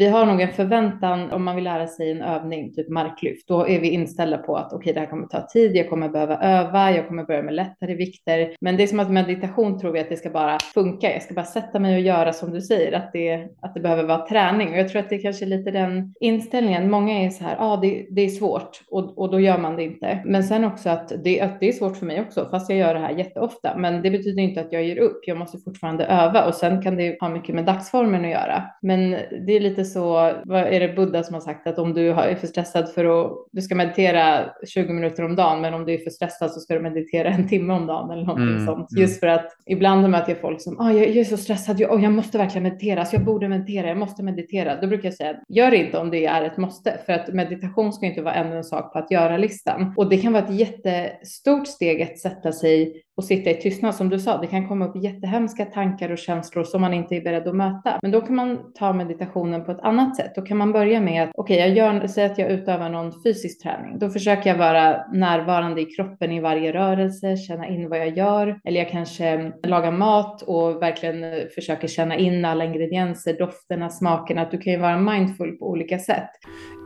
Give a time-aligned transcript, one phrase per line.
[0.00, 3.68] vi har nog en förväntan om man vill lära sig en övning, typ marklyft, då
[3.68, 6.36] är vi inställda på att okej, okay, det här kommer ta tid, jag kommer behöva
[6.36, 8.54] öva, jag kommer börja med lättare vikter.
[8.60, 11.12] Men det är som att meditation tror vi att det ska bara funka.
[11.12, 14.02] Jag ska bara sätta mig och göra som du säger, att det, att det behöver
[14.04, 14.68] vara träning.
[14.68, 16.90] Och jag tror att det är kanske lite den inställningen.
[16.90, 19.76] Många är så här, ja, ah, det, det är svårt och, och då gör man
[19.76, 20.22] det inte.
[20.24, 22.94] Men sen också att det, att det är svårt för mig också, fast jag gör
[22.94, 23.76] det här jätteofta.
[23.76, 25.20] Men det betyder inte att jag ger upp.
[25.26, 28.62] Jag måste fortfarande öva och sen kan det ha mycket med dagsformen att göra.
[28.82, 29.10] Men
[29.46, 30.18] det är lite så,
[30.48, 33.62] är det Buddha som har sagt att om du är för stressad för att, du
[33.62, 36.80] ska meditera 20 minuter om dagen, men om du är för stressad så ska du
[36.80, 38.90] meditera en timme om dagen eller någonting mm, sånt.
[38.90, 39.02] Mm.
[39.02, 41.92] Just för att ibland möter jag folk som, ah, jag, jag är så stressad, jag,
[41.92, 44.80] oh, jag måste verkligen meditera, så jag borde meditera, jag måste meditera.
[44.80, 47.92] Då brukar jag säga, gör det inte om det är ett måste, för att meditation
[47.92, 49.94] ska inte vara ännu en sak på att göra-listan.
[49.96, 53.94] Och det kan vara ett jättestort steg att sätta sig och sitta i tystnad.
[53.94, 57.20] Som du sa, det kan komma upp jättehemska tankar och känslor som man inte är
[57.20, 57.98] beredd att möta.
[58.02, 60.32] Men då kan man ta meditationen på ett annat sätt.
[60.34, 63.22] Då kan man börja med att, okej, okay, jag gör, säg att jag utövar någon
[63.22, 63.98] fysisk träning.
[63.98, 68.60] Då försöker jag vara närvarande i kroppen i varje rörelse, känna in vad jag gör.
[68.64, 74.42] Eller jag kanske lagar mat och verkligen försöker känna in alla ingredienser, dofterna, smakerna.
[74.42, 76.30] Att du kan ju vara mindful på olika sätt.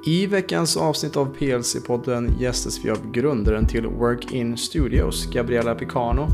[0.07, 6.29] I veckans avsnitt av PLC-podden gästas vi av grundaren till Work-In Studios, Gabriella Picano,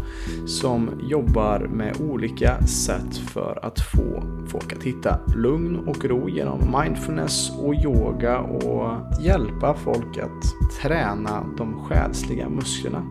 [0.46, 6.76] som jobbar med olika sätt för att få folk att hitta lugn och ro genom
[6.80, 13.02] mindfulness och yoga och hjälpa folk att träna de själsliga musklerna.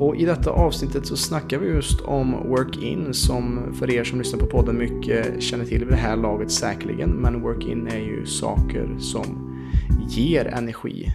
[0.00, 4.40] Och i detta avsnittet så snackar vi just om Work-In som för er som lyssnar
[4.40, 7.10] på podden mycket känner till vid det här laget säkerligen.
[7.10, 9.45] Men Work-In är ju saker som
[10.08, 11.12] ger energi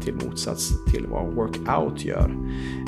[0.00, 2.36] till motsats till vad workout gör.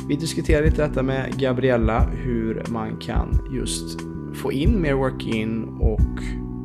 [0.09, 4.01] Vi diskuterar lite detta med Gabriella, hur man kan just
[4.35, 6.21] få in mer work-in och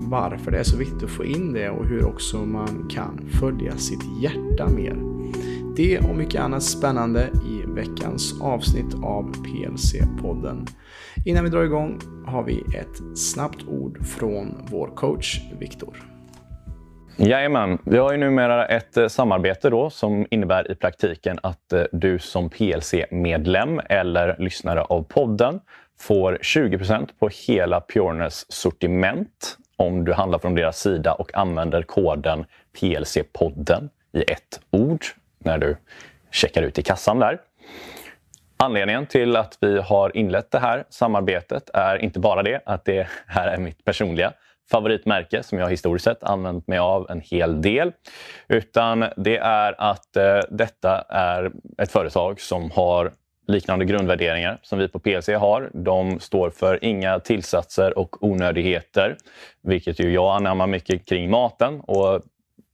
[0.09, 3.77] varför det är så viktigt att få in det och hur också man kan följa
[3.77, 4.97] sitt hjärta mer.
[5.75, 10.67] Det och mycket annat spännande i veckans avsnitt av PLC-podden.
[11.25, 16.12] Innan vi drar igång har vi ett snabbt ord från vår coach Viktor.
[17.17, 21.83] Jajamän, vi har ju numera ett eh, samarbete då som innebär i praktiken att eh,
[21.91, 25.59] du som PLC-medlem eller lyssnare av podden
[25.99, 32.45] får 20% på hela Pureness sortiment om du handlar från deras sida och använder koden
[32.79, 35.05] PLC-podden i ett ord
[35.39, 35.77] när du
[36.31, 37.39] checkar ut i kassan där.
[38.57, 43.07] Anledningen till att vi har inlett det här samarbetet är inte bara det att det
[43.27, 44.33] här är mitt personliga
[44.71, 47.91] favoritmärke som jag historiskt sett använt mig av en hel del.
[48.47, 53.11] Utan det är att eh, detta är ett företag som har
[53.47, 55.71] liknande grundvärderingar som vi på PLC har.
[55.73, 59.17] De står för inga tillsatser och onödigheter,
[59.63, 61.79] vilket ju jag anammar mycket kring maten.
[61.79, 62.21] Och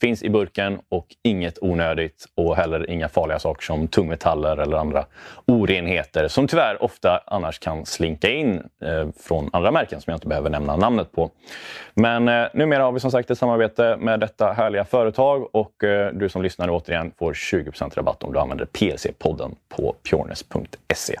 [0.00, 5.06] finns i burken och inget onödigt och heller inga farliga saker som tungmetaller eller andra
[5.46, 10.28] orenheter som tyvärr ofta annars kan slinka in eh, från andra märken som jag inte
[10.28, 11.30] behöver nämna namnet på.
[11.94, 16.12] Men eh, numera har vi som sagt ett samarbete med detta härliga företag och eh,
[16.12, 21.16] du som lyssnar återigen får 20% rabatt om du använder PLC-podden på pjornes.se.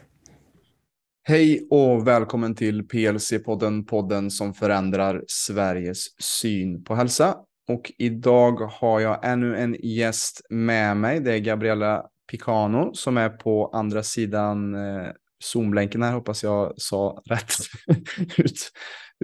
[1.28, 7.36] Hej och välkommen till PLC-podden, podden som förändrar Sveriges syn på hälsa.
[7.68, 11.20] Och idag har jag ännu en gäst med mig.
[11.20, 15.08] Det är Gabriella Picano som är på andra sidan eh,
[15.44, 16.12] Zoom-länken här.
[16.12, 17.54] Hoppas jag sa rätt.
[18.38, 18.72] Ut,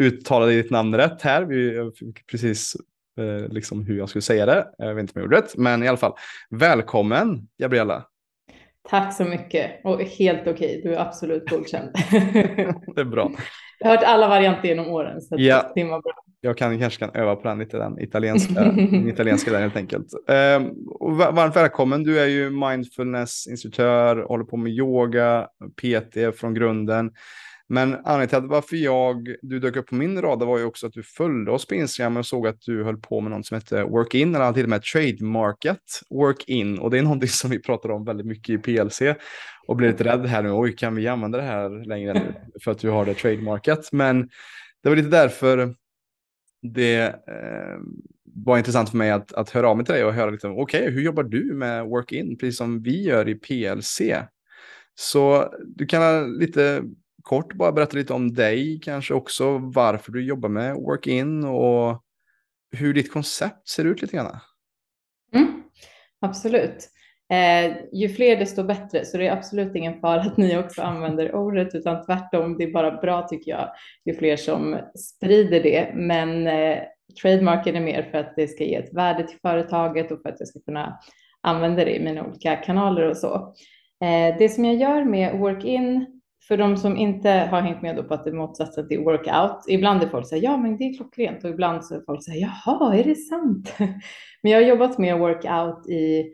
[0.01, 1.43] uttalade ditt namn rätt här.
[1.43, 2.77] Vi fick precis
[3.19, 4.69] eh, liksom hur jag skulle säga det.
[4.79, 6.15] Jag vet inte om jag gjorde rätt, men i alla fall.
[6.51, 8.07] Välkommen Gabriella.
[8.89, 10.81] Tack så mycket och helt okej.
[10.85, 11.91] Du är absolut godkänd.
[12.95, 13.33] det är bra.
[13.79, 15.73] Jag har hört alla varianter genom åren så ja.
[15.75, 16.13] det var bra
[16.45, 20.07] jag kan, kanske kan öva på den lite, den italienska, den italienska där helt enkelt.
[20.29, 20.61] Eh,
[21.33, 27.11] varmt välkommen, du är ju mindfulness-instruktör, håller på med yoga, PT från grunden.
[27.69, 30.87] Men anledningen till att varför jag, du dök upp på min radar var ju också
[30.87, 33.55] att du följde oss på Instagram och såg att du höll på med något som
[33.55, 35.79] heter Work-In, eller till och med trademarket
[36.11, 36.79] Work-In.
[36.79, 39.03] Och det är någonting som vi pratar om väldigt mycket i PLC
[39.67, 40.51] och blir lite rädd här nu.
[40.53, 42.35] Oj, kan vi använda det här längre nu
[42.65, 43.93] för att du har det trademarket?
[43.93, 44.29] Men
[44.83, 45.75] det var lite därför
[46.63, 47.79] det eh,
[48.25, 50.81] var intressant för mig att, att höra av mig till dig och höra lite, okej,
[50.81, 54.01] okay, hur jobbar du med work-in, precis som vi gör i PLC?
[54.95, 56.83] Så du kan lite
[57.23, 62.05] kort bara berätta lite om dig, kanske också varför du jobbar med Work-In och
[62.73, 64.39] hur ditt koncept ser ut lite grann.
[65.35, 65.63] Mm,
[66.21, 66.92] absolut.
[67.33, 71.35] Eh, ju fler desto bättre, så det är absolut ingen fara att ni också använder
[71.35, 73.69] ordet, utan tvärtom, det är bara bra tycker jag,
[74.05, 75.93] ju fler som sprider det.
[75.95, 76.79] Men eh,
[77.23, 80.41] trademarken är mer för att det ska ge ett värde till företaget och för att
[80.41, 80.99] jag ska kunna
[81.41, 83.35] använda det i mina olika kanaler och så.
[84.05, 86.07] Eh, det som jag gör med Work-In,
[86.49, 90.03] för de som inte har hängt med på att det är motsatsen till workout, ibland
[90.03, 92.97] är folk säger ja men det är klockrent och ibland så är folk säger jaha,
[92.97, 93.75] är det sant?
[94.43, 96.33] men jag har jobbat med workout i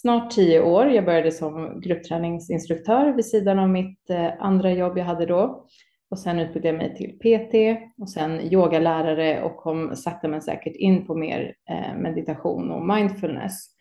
[0.00, 0.86] snart tio år.
[0.86, 5.66] Jag började som gruppträningsinstruktör vid sidan av mitt eh, andra jobb jag hade då.
[6.10, 10.76] Och sen utbildade jag mig till PT och sen yogalärare och kom sakta men säkert
[10.76, 13.76] in på mer eh, meditation och mindfulness.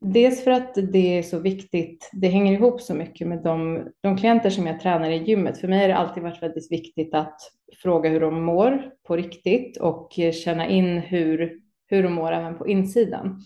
[0.00, 4.16] Dels för att det är så viktigt, det hänger ihop så mycket med de, de
[4.16, 5.58] klienter som jag tränar i gymmet.
[5.58, 7.40] För mig har det alltid varit väldigt viktigt att
[7.82, 12.58] fråga hur de mår på riktigt och eh, känna in hur, hur de mår även
[12.58, 13.40] på insidan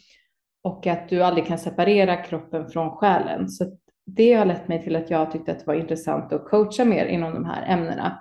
[0.62, 3.48] och att du aldrig kan separera kroppen från själen.
[3.48, 3.64] Så
[4.06, 7.06] det har lett mig till att jag tyckte att det var intressant att coacha mer
[7.06, 8.18] inom de här ämnena.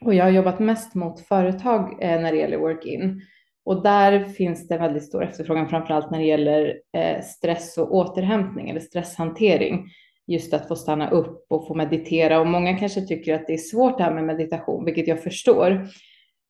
[0.00, 3.22] Och jag har jobbat mest mot företag eh, när det gäller work-in.
[3.64, 8.70] Och där finns det väldigt stor efterfrågan, framförallt när det gäller eh, stress och återhämtning
[8.70, 9.86] eller stresshantering.
[10.26, 12.40] Just att få stanna upp och få meditera.
[12.40, 15.88] Och många kanske tycker att det är svårt det här med meditation, vilket jag förstår.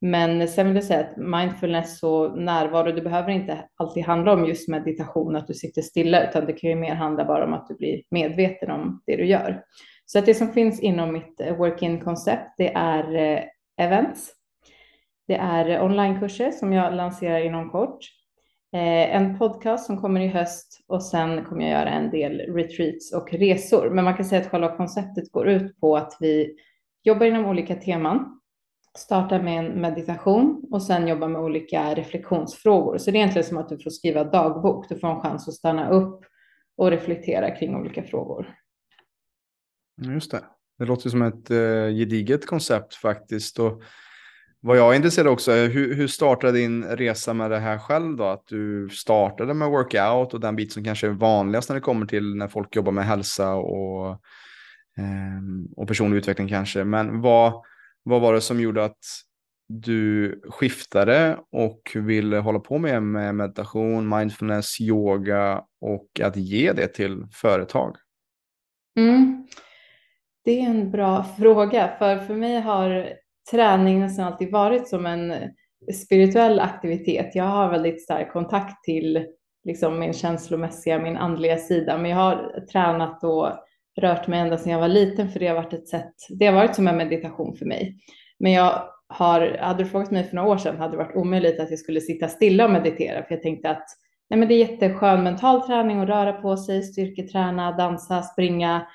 [0.00, 4.46] Men sen vill jag säga att mindfulness och närvaro, det behöver inte alltid handla om
[4.46, 7.66] just meditation, att du sitter stilla, utan det kan ju mer handla bara om att
[7.68, 9.62] du blir medveten om det du gör.
[10.06, 13.42] Så att det som finns inom mitt eh, work-in-koncept, det är eh,
[13.86, 14.32] events.
[15.26, 17.98] Det är onlinekurser som jag lanserar inom kort.
[18.72, 23.14] Eh, en podcast som kommer i höst och sen kommer jag göra en del retreats
[23.14, 23.90] och resor.
[23.90, 26.56] Men man kan säga att själva konceptet går ut på att vi
[27.02, 28.37] jobbar inom olika teman
[28.96, 32.98] starta med en meditation och sen jobba med olika reflektionsfrågor.
[32.98, 34.88] Så det är egentligen som att du får skriva dagbok.
[34.88, 36.24] Du får en chans att stanna upp
[36.76, 38.54] och reflektera kring olika frågor.
[40.02, 40.44] Just det.
[40.78, 43.58] Det låter som ett eh, gediget koncept faktiskt.
[43.58, 43.82] Och
[44.60, 48.16] vad jag är intresserad också är hur, hur startade din resa med det här själv
[48.16, 48.24] då?
[48.24, 52.06] Att du startade med workout och den bit som kanske är vanligast när det kommer
[52.06, 54.10] till när folk jobbar med hälsa och,
[54.98, 55.40] eh,
[55.76, 56.84] och personlig utveckling kanske.
[56.84, 57.52] Men vad,
[58.08, 58.98] vad var det som gjorde att
[59.68, 66.88] du skiftade och ville hålla på med, med meditation, mindfulness, yoga och att ge det
[66.88, 67.96] till företag?
[68.98, 69.46] Mm.
[70.44, 73.12] Det är en bra fråga, för för mig har
[73.50, 75.34] träning nästan alltid varit som en
[76.04, 77.34] spirituell aktivitet.
[77.34, 79.26] Jag har väldigt stark kontakt till
[79.64, 83.67] liksom min känslomässiga, min andliga sida, men jag har tränat och
[84.00, 86.52] rört mig ända sedan jag var liten för det har varit ett sätt, det har
[86.52, 87.96] varit som en meditation för mig.
[88.38, 91.60] Men jag har, hade du frågat mig för några år sedan hade det varit omöjligt
[91.60, 93.86] att jag skulle sitta stilla och meditera för jag tänkte att
[94.30, 98.86] nej men det är jätteskön mental träning att röra på sig, styrketräna, dansa, springa,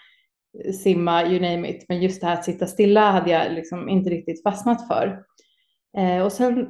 [0.84, 1.86] simma, you name it.
[1.90, 5.24] Men just det här att sitta stilla hade jag liksom inte riktigt fastnat för.
[5.98, 6.70] Eh, och sen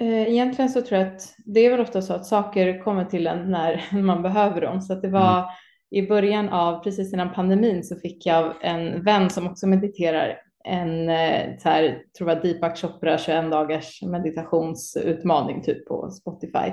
[0.00, 3.26] eh, egentligen så tror jag att det är väl ofta så att saker kommer till
[3.26, 4.80] en när man behöver dem.
[4.80, 5.44] Så att det var mm
[5.92, 11.08] i början av, precis innan pandemin, så fick jag en vän som också mediterar en
[11.08, 16.72] eh, så här, tror jag Deepak Chopra 21 dagars meditationsutmaning typ på Spotify.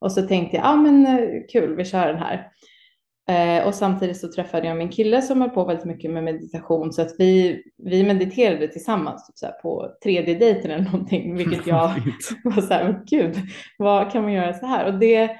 [0.00, 2.50] Och så tänkte jag, ja ah, men eh, kul, vi kör den här.
[3.28, 6.92] Eh, och samtidigt så träffade jag min kille som höll på väldigt mycket med meditation
[6.92, 11.90] så att vi, vi mediterade tillsammans typ så på tredje dejten eller någonting, vilket jag
[12.44, 13.36] var så här, gud,
[13.78, 14.92] vad kan man göra så här?
[14.92, 15.30] Och det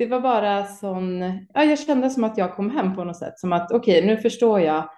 [0.00, 1.20] det var bara sån,
[1.54, 4.06] ja, jag kände som att jag kom hem på något sätt, som att okej, okay,
[4.06, 4.90] nu förstår jag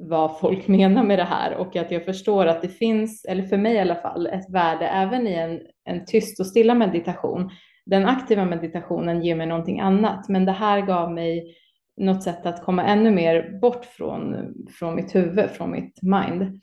[0.00, 3.56] vad folk menar med det här och att jag förstår att det finns, eller för
[3.56, 7.50] mig i alla fall, ett värde även i en, en tyst och stilla meditation.
[7.86, 11.54] Den aktiva meditationen ger mig någonting annat, men det här gav mig
[11.96, 16.60] något sätt att komma ännu mer bort från, från mitt huvud, från mitt mind.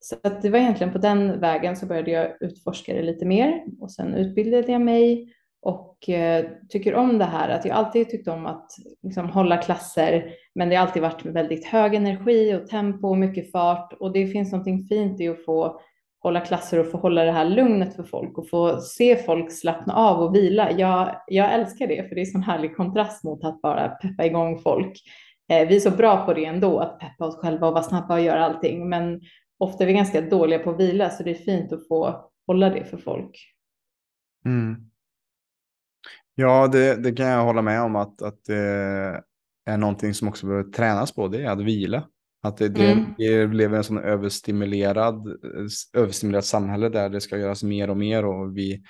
[0.00, 3.64] Så att det var egentligen på den vägen så började jag utforska det lite mer
[3.80, 5.33] och sen utbildade jag mig
[5.64, 8.70] och eh, tycker om det här att jag alltid tyckt om att
[9.02, 13.52] liksom, hålla klasser men det har alltid varit väldigt hög energi och tempo och mycket
[13.52, 15.80] fart och det finns någonting fint i att få
[16.22, 19.94] hålla klasser och få hålla det här lugnet för folk och få se folk slappna
[19.94, 20.70] av och vila.
[20.70, 24.58] Jag, jag älskar det för det är en härlig kontrast mot att bara peppa igång
[24.58, 25.00] folk.
[25.52, 28.14] Eh, vi är så bra på det ändå, att peppa oss själva och vara snabba
[28.14, 29.20] och göra allting, men
[29.58, 32.70] ofta är vi ganska dåliga på att vila så det är fint att få hålla
[32.70, 33.38] det för folk.
[34.44, 34.90] Mm.
[36.34, 39.22] Ja, det, det kan jag hålla med om att, att det,
[39.66, 42.02] är någonting som också behöver tränas på, det är att vila.
[42.42, 43.14] Att det, det, Mm.
[43.18, 45.38] det blev en sån överstimulerad,
[45.92, 48.82] överstimulerat samhälle där det ska göras mer och mer och vi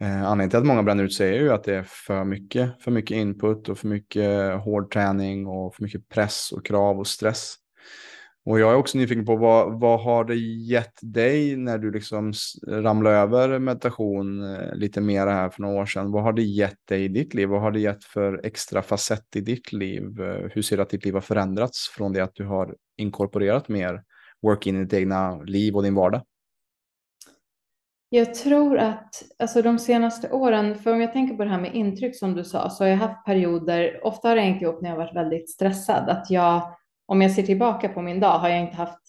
[0.00, 2.82] eh, Anledningen till att många bränner ut sig är ju att det är för mycket,
[2.82, 7.06] för mycket input och för mycket hård träning och för mycket press och krav och
[7.06, 7.54] stress.
[8.46, 12.32] Och jag är också nyfiken på vad, vad har det gett dig när du liksom
[12.68, 16.12] ramlade över meditation eh, lite mer här för några år sedan?
[16.12, 17.48] Vad har det gett dig i ditt liv?
[17.48, 20.20] Vad har det gett för extra facett i ditt liv?
[20.20, 23.68] Eh, hur ser du att ditt liv har förändrats från det att du har inkorporerat
[23.68, 24.02] mer
[24.42, 26.22] work in i ditt egna liv och din vardag?
[28.08, 31.74] Jag tror att alltså de senaste åren, för om jag tänker på det här med
[31.74, 34.90] intryck som du sa, så har jag haft perioder, ofta har det hängt ihop när
[34.90, 38.60] jag varit väldigt stressad, att jag, om jag ser tillbaka på min dag, har jag
[38.60, 39.00] inte haft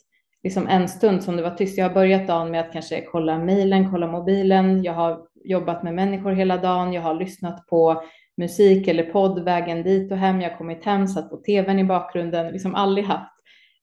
[0.43, 1.77] liksom en stund som det var tyst.
[1.77, 5.93] Jag har börjat dagen med att kanske kolla mejlen, kolla mobilen, jag har jobbat med
[5.93, 8.03] människor hela dagen, jag har lyssnat på
[8.37, 11.83] musik eller podd vägen dit och hem, jag har kommit hem, satt på tvn i
[11.83, 13.31] bakgrunden, liksom aldrig haft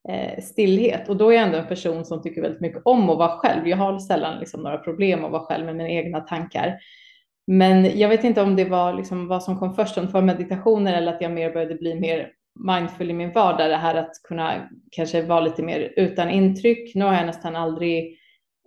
[0.09, 1.09] eh, stillhet.
[1.09, 3.69] Och då är jag ändå en person som tycker väldigt mycket om att vara själv.
[3.69, 6.79] Jag har sällan liksom några problem att vara själv med mina egna tankar.
[7.47, 10.23] Men jag vet inte om det var liksom vad som kom först, om det var
[10.23, 13.71] meditationer eller att jag mer började bli mer mindful i min vardag.
[13.71, 16.95] Det här att kunna kanske vara lite mer utan intryck.
[16.95, 18.19] Nu har jag nästan aldrig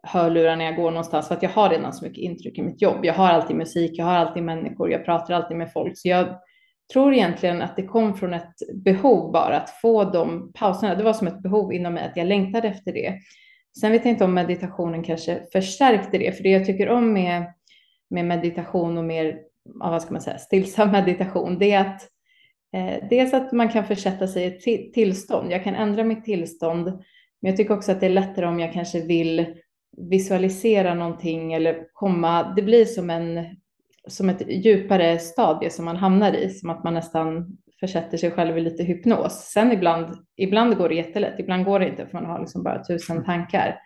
[0.03, 2.81] hörlurar när jag går någonstans för att jag har redan så mycket intryck i mitt
[2.81, 3.05] jobb.
[3.05, 5.97] Jag har alltid musik, jag har alltid människor, jag pratar alltid med folk.
[5.97, 6.27] Så jag
[6.93, 10.95] tror egentligen att det kom från ett behov bara att få de pauserna.
[10.95, 13.19] Det var som ett behov inom mig att jag längtade efter det.
[13.79, 17.53] Sen vet jag inte om meditationen kanske förstärkte det, för det jag tycker om med,
[18.09, 22.09] med meditation och mer, vad ska man säga, stillsam meditation, det är att
[22.75, 25.51] Eh, dels att man kan försätta sig i ett tillstånd.
[25.51, 26.85] Jag kan ändra mitt tillstånd,
[27.41, 29.45] men jag tycker också att det är lättare om jag kanske vill
[29.97, 33.45] visualisera någonting eller komma, det blir som en
[34.07, 38.57] som ett djupare stadie som man hamnar i, som att man nästan försätter sig själv
[38.57, 39.51] i lite hypnos.
[39.53, 42.83] Sen ibland, ibland går det jättelätt, ibland går det inte för man har liksom bara
[42.83, 43.79] tusen tankar.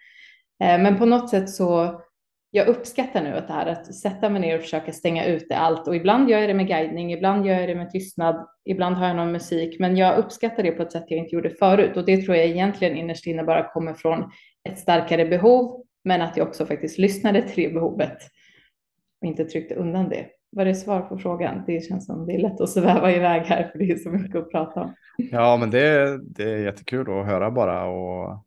[0.64, 2.02] Eh, men på något sätt så,
[2.52, 5.88] jag uppskattar nu att det här att sätta mig ner och försöka stänga ute allt
[5.88, 9.08] och ibland gör jag det med guidning, ibland gör jag det med tystnad, ibland har
[9.08, 12.06] jag någon musik, men jag uppskattar det på ett sätt jag inte gjorde förut och
[12.06, 14.32] det tror jag egentligen innerst inne bara kommer från
[14.70, 18.18] ett starkare behov, men att jag också faktiskt lyssnade till det behovet
[19.22, 20.26] och inte tryckte undan det.
[20.52, 21.64] Var det svar på frågan?
[21.68, 24.36] Det känns som det är lätt att sväva iväg här för det är så mycket
[24.36, 24.94] att prata om.
[25.18, 27.86] Ja, men det, det är jättekul att höra bara.
[27.86, 28.46] Och,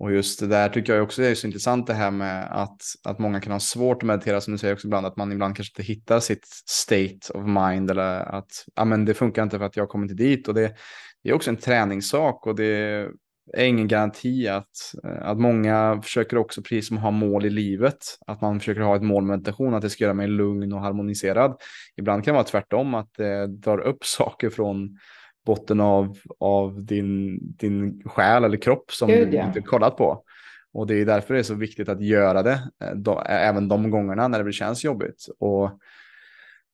[0.00, 3.18] och just det där tycker jag också är så intressant det här med att, att
[3.18, 5.06] många kan ha svårt att meditera som du säger också ibland.
[5.06, 9.14] Att man ibland kanske inte hittar sitt state of mind eller att ah, men det
[9.14, 10.48] funkar inte för att jag kommer inte dit.
[10.48, 10.74] Och det,
[11.22, 13.08] det är också en träningssak och det
[13.54, 18.40] är ingen garanti att, att många försöker också, precis som ha mål i livet, att
[18.40, 21.56] man försöker ha ett mål med meditation, att det ska göra mig lugn och harmoniserad.
[21.96, 24.98] Ibland kan det vara tvärtom, att det drar upp saker från
[25.46, 29.46] botten av, av din, din själ eller kropp som Gud, du ja.
[29.46, 30.22] inte kollat på.
[30.72, 33.90] Och det är därför det är så viktigt att göra det, eh, då, även de
[33.90, 35.26] gångerna när det känns jobbigt.
[35.38, 35.78] Och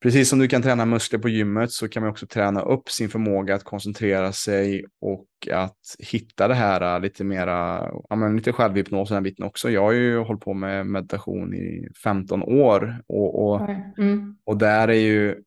[0.02, 3.08] precis som du kan träna muskler på gymmet så kan man också träna upp sin
[3.08, 9.08] förmåga att koncentrera sig och att hitta det här lite mera, ja men lite självhypnos
[9.08, 9.70] den biten också.
[9.70, 13.60] Jag har ju hållit på med meditation i 15 år och, och,
[13.98, 14.36] Mm.
[14.44, 15.42] och där är ju,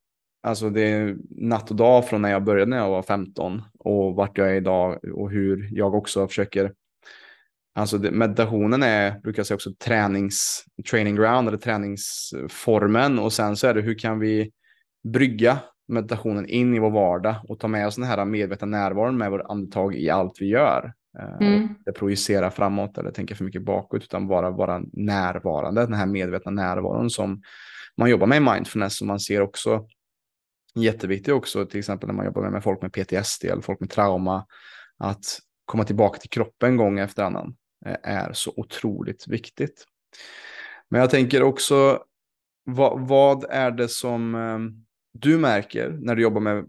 [0.47, 4.15] alltså det är natt och dag från när jag började när jag var 15 och
[4.15, 6.71] vart jag är idag och hur jag också försöker
[7.75, 13.19] Alltså det, meditationen är, brukar jag säga också, tränings, training ground eller träningsformen.
[13.19, 14.51] Och sen så är det hur kan vi
[15.03, 19.31] brygga meditationen in i vår vardag och ta med oss den här medvetna närvaron med
[19.31, 20.93] vår andetag i allt vi gör.
[21.19, 21.61] Eh, Mm.
[21.61, 25.81] inte projicera framåt eller tänka för mycket bakåt utan bara vara närvarande.
[25.81, 27.41] Den här medvetna närvaron som
[27.97, 29.87] man jobbar med i mindfulness och man ser också
[30.77, 34.45] Jätteviktig också till exempel när man jobbar med folk med PTSD eller folk med trauma
[34.97, 37.55] att komma tillbaka till kroppen gång efter annan
[37.85, 39.85] eh, är så otroligt viktigt.
[40.89, 42.03] Men jag tänker också,
[42.63, 44.71] vad, vad är det som ehm,
[45.13, 46.65] du märker när du jobbar med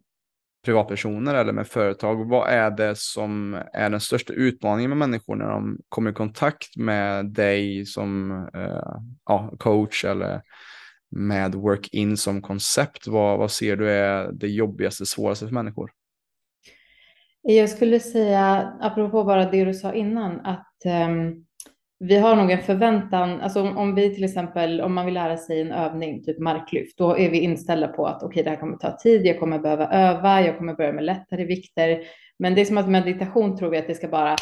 [0.64, 2.28] privatpersoner eller med företag?
[2.28, 6.76] Vad är det som är den största utmaningen med människor när de kommer i kontakt
[6.76, 10.42] med dig som eh, ja, coach eller
[11.10, 13.06] med work-in som koncept?
[13.06, 15.90] Vad, vad ser du är det jobbigaste, svåraste för människor?
[17.42, 20.76] Jag skulle säga, apropå bara det du sa innan, att
[21.08, 21.44] um,
[22.00, 25.36] vi har nog en förväntan, alltså om, om vi till exempel, om man vill lära
[25.36, 28.76] sig en övning, typ marklyft, då är vi inställda på att okej, det här kommer
[28.76, 31.98] ta tid, jag kommer behöva öva, jag kommer börja med lättare vikter.
[32.38, 34.36] Men det är som att meditation tror vi att det ska bara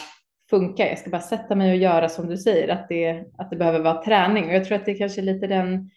[0.51, 3.57] funka, jag ska bara sätta mig och göra som du säger, att det, att det
[3.57, 4.45] behöver vara träning.
[4.45, 5.91] Och jag tror att det är kanske lite den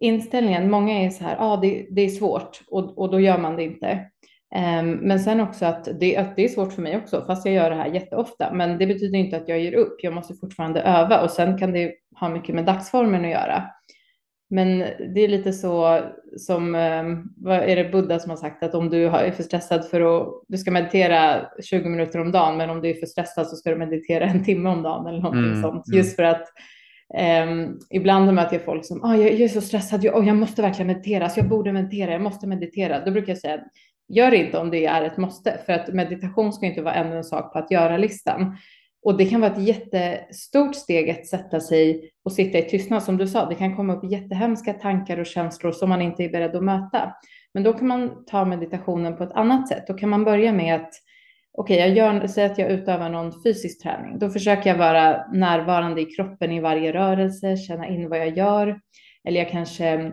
[0.00, 3.38] inställningen, många är så här, ja ah, det, det är svårt och, och då gör
[3.38, 4.06] man det inte.
[4.54, 7.54] Ehm, men sen också att det, att det är svårt för mig också, fast jag
[7.54, 8.52] gör det här jätteofta.
[8.52, 9.96] Men det betyder inte att jag ger upp.
[10.02, 13.62] Jag måste fortfarande öva och sen kan det ha mycket med dagsformen att göra.
[14.50, 14.78] Men
[15.14, 16.00] det är lite så
[16.36, 19.88] som, ehm, vad är det Buddha som har sagt att om du är för stressad
[19.88, 23.46] för att, du ska meditera 20 minuter om dagen, men om du är för stressad
[23.46, 25.86] så ska du meditera en timme om dagen eller någonting mm, sånt.
[25.86, 25.98] Mm.
[25.98, 26.48] Just för att
[27.48, 30.36] um, ibland möter jag folk som, ah, jag, jag är så stressad, jag, oh, jag
[30.36, 33.04] måste verkligen meditera, så jag borde meditera, jag måste meditera.
[33.04, 33.60] Då brukar jag säga,
[34.08, 37.16] gör det inte om det är ett måste, för att meditation ska inte vara ännu
[37.16, 38.56] en sak på att göra-listan.
[39.02, 43.02] Och det kan vara ett jättestort steg att sätta sig och sitta i tystnad.
[43.02, 46.28] Som du sa, det kan komma upp jättehemska tankar och känslor som man inte är
[46.28, 47.12] beredd att möta.
[47.54, 49.84] Men då kan man ta meditationen på ett annat sätt.
[49.86, 50.90] Då kan man börja med att,
[51.56, 54.18] okej, okay, jag gör, säg att jag utövar någon fysisk träning.
[54.18, 58.80] Då försöker jag vara närvarande i kroppen i varje rörelse, känna in vad jag gör.
[59.24, 60.12] Eller jag kanske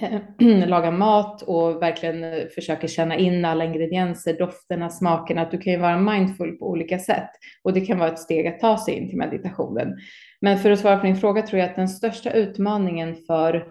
[0.00, 0.20] eh,
[0.68, 5.42] lagar mat och verkligen eh, försöker känna in alla ingredienser, dofterna, smakerna.
[5.42, 7.30] Att du kan ju vara mindful på olika sätt
[7.62, 9.96] och det kan vara ett steg att ta sig in till meditationen.
[10.40, 13.66] Men för att svara på din fråga tror jag att den största utmaningen för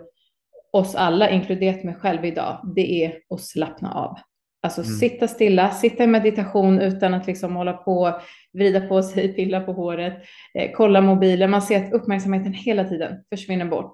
[0.74, 4.18] oss alla, inkluderat mig själv idag, det är att slappna av.
[4.62, 4.94] Alltså mm.
[4.94, 8.22] sitta stilla, sitta i meditation utan att liksom hålla på,
[8.54, 10.14] vrida på sig, pilla på håret,
[10.54, 11.52] eh, kolla mobilen.
[11.52, 13.92] Man ser att uppmärksamheten hela tiden försvinner bort.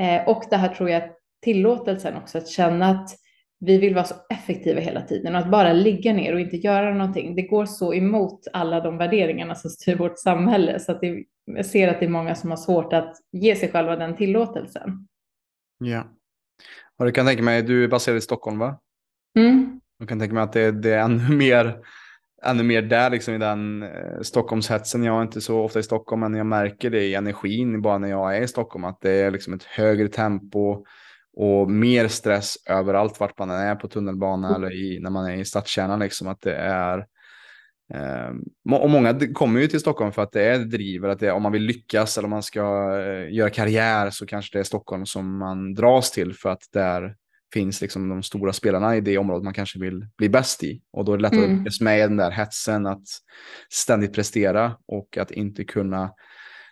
[0.00, 1.02] Eh, och det här tror jag
[1.42, 3.10] tillåtelsen också att känna att
[3.60, 6.94] vi vill vara så effektiva hela tiden och att bara ligga ner och inte göra
[6.94, 7.34] någonting.
[7.34, 11.66] Det går så emot alla de värderingarna som styr vårt samhälle så att det, jag
[11.66, 15.08] ser att det är många som har svårt att ge sig själva den tillåtelsen.
[15.78, 16.04] Ja,
[16.98, 18.80] och du kan tänka mig, du är baserad i Stockholm va?
[19.38, 19.80] Mm.
[19.98, 21.76] Jag kan tänka mig att det, det är ännu mer,
[22.44, 25.04] ännu mer där liksom i den eh, Stockholmshetsen.
[25.04, 28.08] Jag är inte så ofta i Stockholm men jag märker det i energin bara när
[28.08, 30.84] jag är i Stockholm att det är liksom ett högre tempo
[31.40, 34.62] och mer stress överallt vart man är på tunnelbanan mm.
[34.62, 35.98] eller i, när man är i stadskärnan.
[35.98, 36.98] Liksom, att det är,
[37.94, 38.30] eh,
[38.80, 41.52] och många kommer ju till Stockholm för att det är driver, att det om man
[41.52, 42.60] vill lyckas eller om man ska
[43.00, 47.14] eh, göra karriär så kanske det är Stockholm som man dras till för att där
[47.54, 50.82] finns liksom de stora spelarna i det området man kanske vill bli bäst i.
[50.92, 51.52] Och då är det lättare mm.
[51.52, 53.04] att lyckas med den där hetsen att
[53.72, 56.10] ständigt prestera och att inte kunna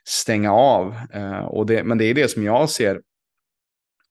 [0.09, 0.97] stänga av.
[1.13, 3.01] Eh, och det, men det är det som jag ser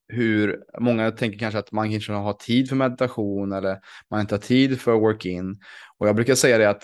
[0.08, 3.80] hur många tänker kanske att man kanske har tid för meditation eller
[4.12, 5.56] man inte har tid för work-in.
[5.98, 6.84] Och jag brukar säga det att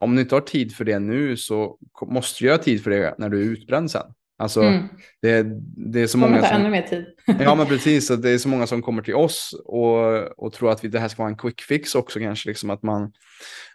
[0.00, 3.14] om du inte har tid för det nu så måste du göra tid för det
[3.18, 4.14] när du är utbränd sen.
[4.38, 4.88] Alltså, mm.
[5.22, 5.46] det,
[5.92, 6.56] det är så många som...
[6.56, 7.06] ännu mer tid.
[7.40, 8.08] ja, men precis.
[8.08, 11.08] Det är så många som kommer till oss och, och tror att vi, det här
[11.08, 12.48] ska vara en quick fix också kanske.
[12.48, 13.12] Liksom att man,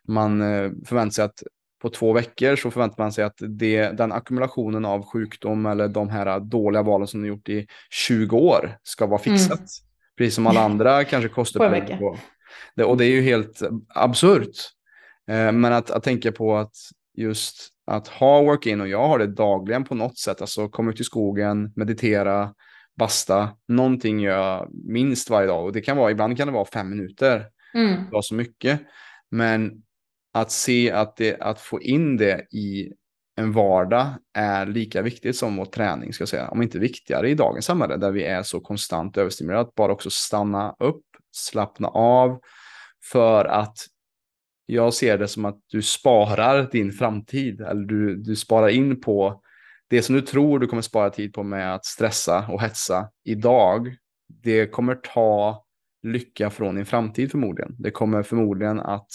[0.08, 1.44] man eh, förväntar sig att
[1.82, 6.10] på två veckor så förväntar man sig att det, den ackumulationen av sjukdom eller de
[6.10, 9.60] här dåliga valen som du gjort i 20 år ska vara fixat.
[9.60, 9.68] Mm.
[10.18, 12.18] Precis som alla andra kanske kostar på en På.
[12.76, 14.56] Det, och det är ju helt absurt.
[15.30, 16.76] Eh, men att, att tänka på att
[17.20, 20.42] just att ha work-in och jag har det dagligen på något sätt.
[20.42, 22.54] Alltså komma ut i skogen, meditera,
[23.00, 23.50] basta.
[23.68, 27.46] Någonting jag minst varje dag och det kan vara, ibland kan det vara fem minuter.
[27.74, 27.94] Mm.
[27.94, 28.82] Det var så mycket.
[29.32, 29.72] Men
[30.34, 32.94] att se att, det, att få in det i
[33.36, 36.50] en vardag är lika viktigt som vår träning, ska jag säga.
[36.50, 39.68] Om inte viktigare i dagens samhälle där vi är så konstant överstimulerade.
[39.68, 42.40] Att bara också stanna upp, slappna av.
[43.12, 43.78] För att
[44.72, 47.62] jag ser det som att du sparar din framtid.
[47.62, 49.42] Eller du, du sparar in på
[49.90, 53.96] det som du tror du kommer spara tid på med att stressa och hetsa idag.
[54.44, 55.66] Det kommer ta
[56.04, 57.76] lycka från din framtid förmodligen.
[57.78, 59.10] Det kommer förmodligen att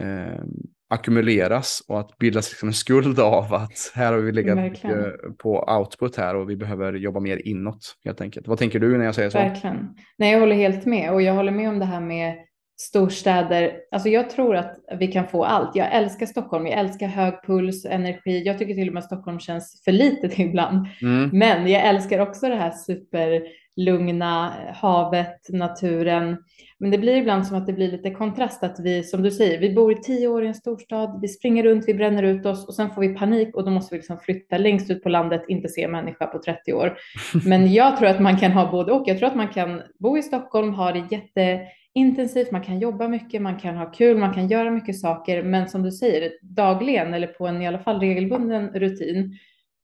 [0.00, 0.44] eh,
[0.88, 5.12] ackumuleras och att bildas liksom en skuld av att här har vi legat Verkligen.
[5.38, 8.48] på output här och vi behöver jobba mer inåt helt enkelt.
[8.48, 9.38] Vad tänker du när jag säger så?
[9.38, 9.88] Verkligen.
[10.18, 12.45] Nej, jag håller helt med och jag håller med om det här med
[12.76, 13.72] storstäder.
[13.90, 15.76] Alltså jag tror att vi kan få allt.
[15.76, 16.66] Jag älskar Stockholm.
[16.66, 18.42] Jag älskar hög puls, energi.
[18.46, 20.86] Jag tycker till och med att Stockholm känns för litet ibland.
[21.02, 21.30] Mm.
[21.32, 26.36] Men jag älskar också det här superlugna havet, naturen.
[26.78, 29.58] Men det blir ibland som att det blir lite kontrast att vi, som du säger,
[29.58, 32.68] vi bor i tio år i en storstad, vi springer runt, vi bränner ut oss
[32.68, 35.42] och sen får vi panik och då måste vi liksom flytta längst ut på landet,
[35.48, 36.96] inte se människa på 30 år.
[37.46, 39.08] Men jag tror att man kan ha både och.
[39.08, 40.98] Jag tror att man kan bo i Stockholm, ha det
[41.96, 45.68] jätteintensivt, man kan jobba mycket, man kan ha kul, man kan göra mycket saker, men
[45.68, 49.38] som du säger, dagligen eller på en i alla fall regelbunden rutin,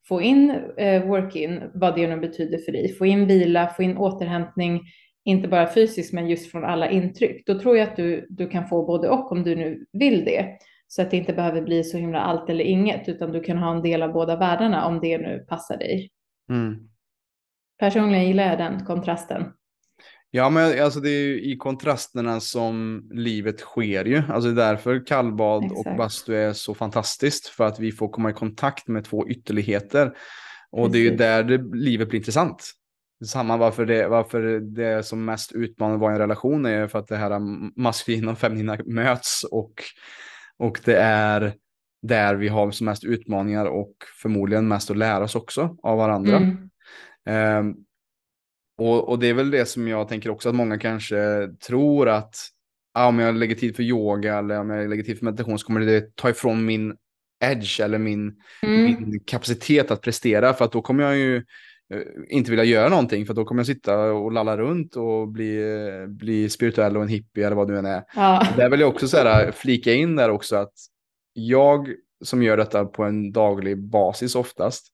[0.09, 3.96] få in eh, work-in, vad det nu betyder för dig, få in vila, få in
[3.96, 4.81] återhämtning,
[5.25, 8.68] inte bara fysiskt men just från alla intryck, då tror jag att du, du kan
[8.68, 10.59] få både och om du nu vill det.
[10.88, 13.77] Så att det inte behöver bli så himla allt eller inget, utan du kan ha
[13.77, 16.11] en del av båda världarna om det nu passar dig.
[16.51, 16.88] Mm.
[17.79, 19.44] Personligen gillar jag den kontrasten.
[20.35, 24.23] Ja, men alltså det är ju i kontrasterna som livet sker ju.
[24.29, 25.87] Alltså det är därför kallbad Exakt.
[25.87, 27.47] och bastu är så fantastiskt.
[27.47, 30.16] För att vi får komma i kontakt med två ytterligheter.
[30.71, 31.18] Och det är ju Precis.
[31.18, 32.73] där det, livet blir intressant.
[33.27, 37.16] Samma varför det, varför det som mest vara i en relation är för att det
[37.16, 37.40] här
[37.81, 39.45] maskulina och feminina möts.
[39.45, 39.73] Och,
[40.59, 41.55] och det är
[42.03, 46.37] där vi har som mest utmaningar och förmodligen mest att lära oss också av varandra.
[46.37, 46.71] Mm.
[47.27, 47.75] Ehm,
[48.87, 52.35] och, och det är väl det som jag tänker också att många kanske tror att
[52.95, 55.66] ah, om jag lägger tid för yoga eller om jag lägger tid för meditation så
[55.66, 56.97] kommer det ta ifrån min
[57.45, 58.85] edge eller min, Mm.
[58.85, 63.27] min kapacitet att prestera för att då kommer jag ju eh, inte vilja göra någonting
[63.27, 67.09] för då kommer jag sitta och lalla runt och bli, eh, bli spirituell och en
[67.09, 68.03] hippie eller vad du än är.
[68.16, 68.47] Ja.
[68.57, 70.73] Där vill jag också så här, flika in där också att
[71.33, 71.88] jag
[72.25, 74.87] som gör detta på en daglig basis oftast,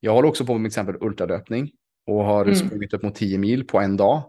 [0.00, 1.70] jag håller också på med till exempel ultralöpning
[2.10, 2.54] och har Mm.
[2.54, 4.22] sprungit upp mot 10 mil på en dag.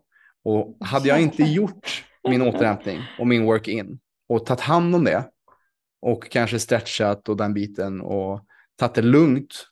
[0.43, 5.29] Och hade jag inte gjort min återhämtning och min work-in och tagit hand om det
[6.01, 8.45] och kanske stretchat och den biten och
[8.79, 9.67] tagit det lugnt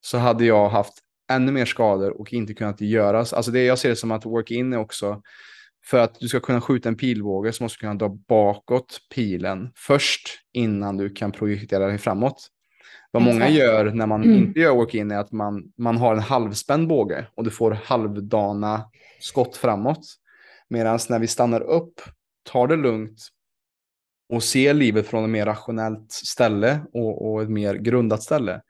[0.00, 0.94] så hade jag haft
[1.32, 3.32] ännu mer skador och inte kunnat göras.
[3.32, 5.22] Alltså det jag ser det som att work-in är också
[5.86, 9.70] för att du ska kunna skjuta en pilbåge så måste du kunna dra bakåt pilen
[9.76, 12.48] först innan du kan projektera dig framåt.
[13.14, 14.36] Vad många gör när man Mm.
[14.36, 18.90] inte gör work-in är att man, man har en halvspänd båge och du får halvdana
[19.20, 20.06] skott framåt.
[20.68, 22.00] Medan när vi stannar upp,
[22.50, 23.18] tar det lugnt
[24.32, 28.60] och ser livet från ett mer rationellt ställe och, och ett mer grundat ställe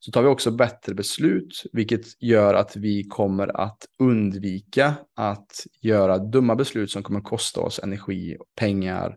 [0.00, 6.18] så tar vi också bättre beslut, vilket gör att vi kommer att undvika att göra
[6.18, 9.16] dumma beslut som kommer kosta oss energi, pengar,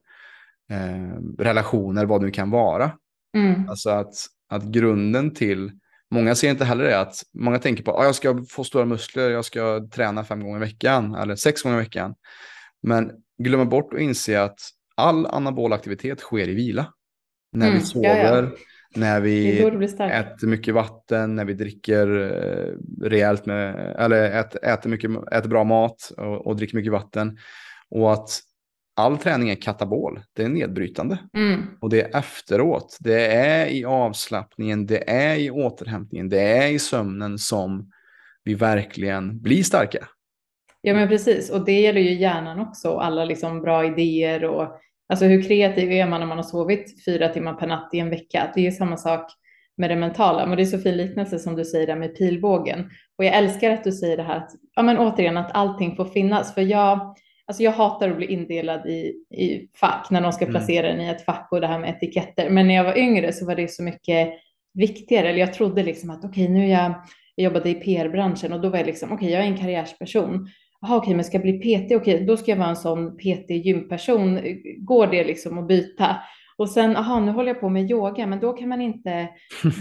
[0.70, 2.92] eh, relationer, vad det nu kan vara.
[3.36, 3.70] Mm.
[3.70, 4.14] Alltså att,
[4.50, 5.72] att grunden till,
[6.12, 9.30] många ser inte heller det, att många tänker på att jag ska få stora muskler,
[9.30, 12.16] jag ska träna fem gånger i veckan eller sex gånger i veckan.
[12.82, 13.12] Men
[13.44, 14.60] glömmer bort att inse att
[14.96, 16.94] all anabol aktivitet sker i vila.
[17.52, 18.50] När Mm, vi sover, ja, ja.
[18.96, 25.12] när vi äter mycket vatten, när vi dricker eh, rejält med, eller äter, äter, mycket,
[25.32, 27.38] äter bra mat och, och dricker mycket vatten.
[27.90, 28.30] Och att
[28.98, 31.18] all träning är katabol, det är nedbrytande.
[31.38, 31.62] Mm.
[31.82, 36.80] Och det är efteråt, det är i avslappningen, det är i återhämtningen, det är i
[36.80, 37.92] sömnen som
[38.44, 40.08] vi verkligen blir starka.
[40.82, 41.50] Ja, men precis.
[41.50, 42.90] Och det gäller ju hjärnan också.
[42.90, 44.80] och Alla liksom bra idéer och
[45.10, 48.10] alltså hur kreativ är man när man har sovit fyra timmar per natt i en
[48.10, 48.52] vecka?
[48.56, 49.32] Det är ju samma sak
[49.78, 50.46] med det mentala.
[50.46, 52.90] Men det är så fin liknelse som du säger där med pilbågen.
[53.18, 56.06] Och jag älskar att du säger det här att, ja men återigen att allting får
[56.06, 56.54] finnas.
[56.54, 57.16] För jag,
[57.48, 60.54] alltså jag hatar att bli indelad i, i fack när någon ska Mm.
[60.54, 62.50] placera en i ett fack och det här med etiketter.
[62.50, 64.30] Men när jag var yngre så var det så mycket
[64.74, 65.30] viktigare.
[65.30, 66.94] Eller jag trodde liksom att okej, nu är jag,
[67.36, 70.48] jag jobbade i PR-branschen och då var jag liksom, okej, jag är en karriärsperson.
[70.82, 71.92] Jaha, okej, men ska jag bli PT?
[71.96, 74.40] Okej, då ska jag vara en sån PT-gymperson.
[74.78, 76.18] Går det liksom att byta?
[76.58, 79.28] Och sen, aha, nu håller jag på med yoga, men då kan man inte,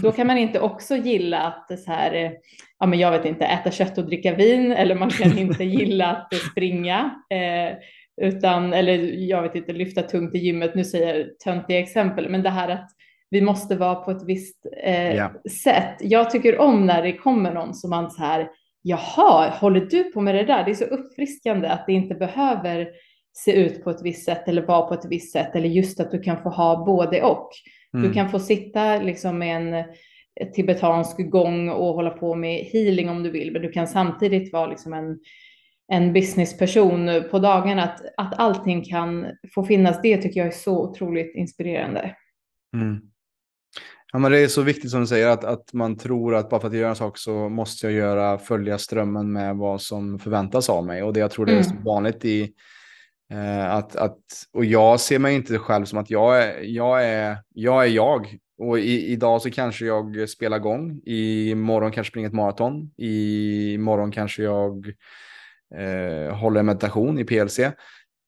[0.01, 2.31] då kan man inte också gilla att så här,
[2.79, 6.07] ja men jag vet inte, äta kött och dricka vin, eller man kan inte gilla
[6.07, 7.77] att springa, eh,
[8.21, 8.97] utan, eller
[9.29, 12.69] jag vet inte, lyfta tungt i gymmet, nu säger jag töntiga exempel, men det här
[12.69, 12.89] att
[13.29, 15.31] vi måste vara på ett visst eh, Ja.
[15.63, 15.95] sätt.
[15.99, 18.49] Jag tycker om när det kommer någon som man så här,
[18.81, 20.63] jaha, håller du på med det där?
[20.63, 22.87] Det är så uppfriskande att det inte behöver
[23.45, 26.11] se ut på ett visst sätt eller vara på ett visst sätt eller just att
[26.11, 27.49] du kan få ha både och.
[27.91, 28.13] Du Mm.
[28.13, 29.85] kan få sitta liksom med en
[30.53, 34.67] tibetansk gång och hålla på med healing om du vill, men du kan samtidigt vara
[34.67, 35.19] liksom en,
[35.91, 37.83] en businessperson på dagarna.
[37.83, 42.15] Att, att allting kan få finnas, det tycker jag är så otroligt inspirerande.
[42.75, 42.97] Mm.
[44.13, 46.61] Ja, men det är så viktigt som du säger att, att man tror att bara
[46.61, 50.19] för att jag gör en sak så måste jag göra, följa strömmen med vad som
[50.19, 51.03] förväntas av mig.
[51.03, 51.83] Och det jag tror det är så Mm.
[51.83, 52.53] vanligt i
[53.69, 54.19] att, att,
[54.53, 57.05] och jag ser mig inte själv som att jag är jag.
[57.05, 58.37] Är, jag, är jag.
[58.59, 63.77] Och i, idag så kanske jag spelar gång, i morgon kanske springer ett maraton, i
[63.79, 64.87] morgon kanske jag
[65.75, 67.59] eh, håller en meditation i PLC.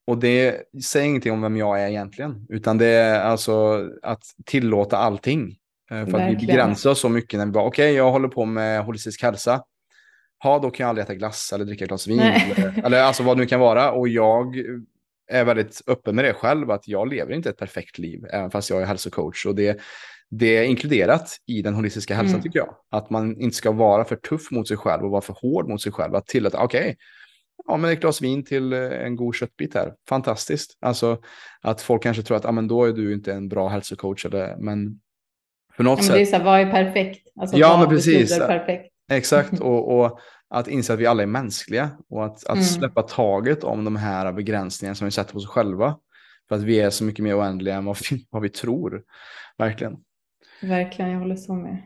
[0.08, 4.98] Och det säger ingenting om vem jag är egentligen, utan det är alltså att tillåta
[4.98, 5.56] allting.
[5.92, 6.48] Eh, För att vi Verkligen.
[6.48, 9.64] begränsar oss så mycket när vi bara, okej, jag håller på med holistisk hälsa.
[10.44, 12.20] Ja, då kan jag aldrig äta glass eller dricka ett glas vin.
[12.20, 13.92] Eller, eller alltså vad det nu kan vara.
[13.92, 14.56] Och jag
[15.32, 18.70] är väldigt öppen med det själv, att jag lever inte ett perfekt liv, även fast
[18.70, 19.46] jag är hälsocoach.
[19.46, 19.80] Och det,
[20.30, 22.44] det är inkluderat i den holistiska hälsan, Mm.
[22.44, 22.76] tycker jag.
[22.92, 25.82] Att man inte ska vara för tuff mot sig själv och vara för hård mot
[25.82, 26.16] sig själv.
[26.16, 26.98] Att tillåta, okej,
[27.68, 29.94] ja, men ett glas vin till eh, en god köttbit här.
[30.10, 30.78] Fantastiskt.
[30.82, 31.22] Alltså
[31.62, 34.26] att folk kanske tror att ah, men då är du inte en bra hälsocoach.
[34.26, 35.00] Eller, men
[35.78, 36.30] på något Ja, men det är sätt.
[36.30, 37.28] så här, vad är perfekt?
[37.40, 38.38] Alltså, Ja, men precis.
[38.38, 38.94] perfekt?
[39.10, 40.20] Exakt, och, och
[40.50, 42.64] att inse att vi alla är mänskliga och att, att Mm.
[42.64, 45.98] släppa taget om de här begränsningarna som vi sätter på oss själva.
[46.50, 49.04] För att vi är så mycket mer oändliga än vad vi, vad vi tror.
[49.58, 49.98] Verkligen.
[50.62, 51.82] Verkligen, jag håller så med.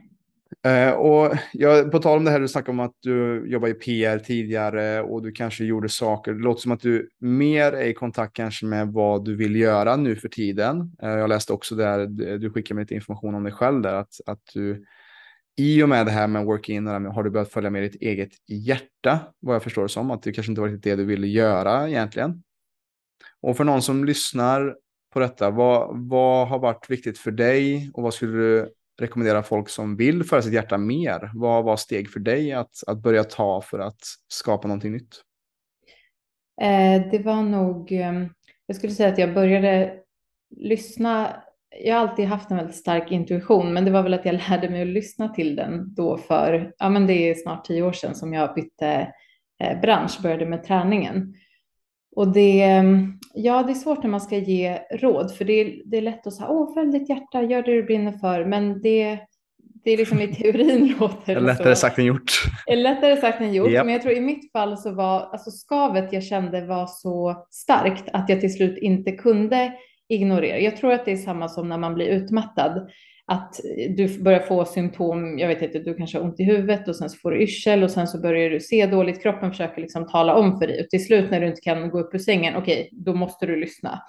[0.65, 3.73] Eh, och jag, på tal om det här du snackade om att du jobbar i
[3.73, 6.33] PR tidigare och du kanske gjorde saker.
[6.33, 9.95] Det låter som att du mer är i kontakt kanske med vad du vill göra
[9.95, 10.91] nu för tiden.
[11.01, 13.93] Eh, jag läste också där, du du skickade mig lite information om dig själv där,
[13.93, 14.85] att, att du
[15.55, 19.19] i och med det här med work-in har du börjat följa med ditt eget hjärta,
[19.39, 21.89] vad jag förstår det som, att det kanske inte var riktigt det du ville göra
[21.89, 22.43] egentligen.
[23.41, 24.75] Och för någon som lyssnar
[25.13, 29.69] på detta, vad, vad har varit viktigt för dig och vad skulle du rekommendera folk
[29.69, 31.31] som vill föra sitt hjärta mer?
[31.33, 35.21] Vad var steg för dig att, att börja ta för att skapa någonting nytt?
[36.61, 38.25] Eh, det var nog, eh,
[38.65, 39.99] jag skulle säga att jag började
[40.49, 41.43] lyssna.
[41.81, 44.69] Jag har alltid haft en väldigt stark intuition, men det var väl att jag lärde
[44.69, 48.15] mig att lyssna till den då för, ja men det är snart tio år sedan
[48.15, 49.13] som jag bytte
[49.63, 51.33] eh, bransch, började med träningen.
[52.15, 52.83] Och det, eh,
[53.33, 56.27] ja, det är svårt när man ska ge råd, för det är, det är lätt
[56.27, 59.19] att säga, åh, följ ditt hjärta, gör det du brinner för, men det,
[59.83, 61.79] det är liksom i teorin låter Det lättare så.
[61.81, 62.31] sagt än gjort.
[62.75, 63.85] lättare sagt än gjort, Japp.
[63.85, 68.03] men jag tror i mitt fall så var alltså skavet jag kände var så starkt
[68.13, 69.73] att jag till slut inte kunde
[70.13, 70.59] ignorera.
[70.59, 72.89] Jag tror att det är samma som när man blir utmattad,
[73.25, 73.59] att
[73.97, 77.09] du börjar få symptom, jag vet inte, du kanske har ont i huvudet och sen
[77.09, 80.35] så får du yrsel och sen så börjar du se dåligt, kroppen försöker liksom tala
[80.35, 82.89] om för dig och till slut när du inte kan gå upp ur sängen, okej,
[82.91, 83.99] då måste du lyssna.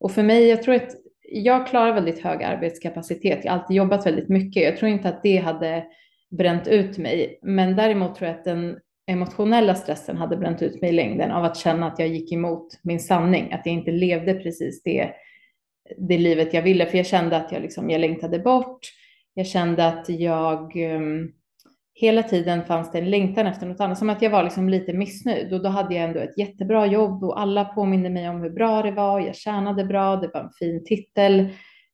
[0.00, 0.90] Och för mig, jag tror att
[1.28, 3.44] jag klarar väldigt hög arbetskapacitet.
[3.44, 4.62] Jag har alltid jobbat väldigt mycket.
[4.62, 5.84] Jag tror inte att det hade
[6.30, 7.38] bränt ut mig.
[7.42, 11.44] Men däremot tror jag att den emotionella stressen hade bränt ut mig i längden av
[11.44, 15.10] att känna att jag gick emot min sanning, att jag inte levde precis det,
[15.98, 16.86] det livet jag ville.
[16.86, 18.80] För jag kände att jag, liksom, jag längtade bort.
[19.34, 21.32] Jag kände att jag um,
[21.94, 24.92] hela tiden fanns det en längtan efter något annat, som att jag var liksom lite
[24.92, 25.52] missnöjd.
[25.52, 28.82] Och då hade jag ändå ett jättebra jobb och alla påminde mig om hur bra
[28.82, 29.20] det var.
[29.20, 31.48] Jag tjänade bra, det var en fin titel.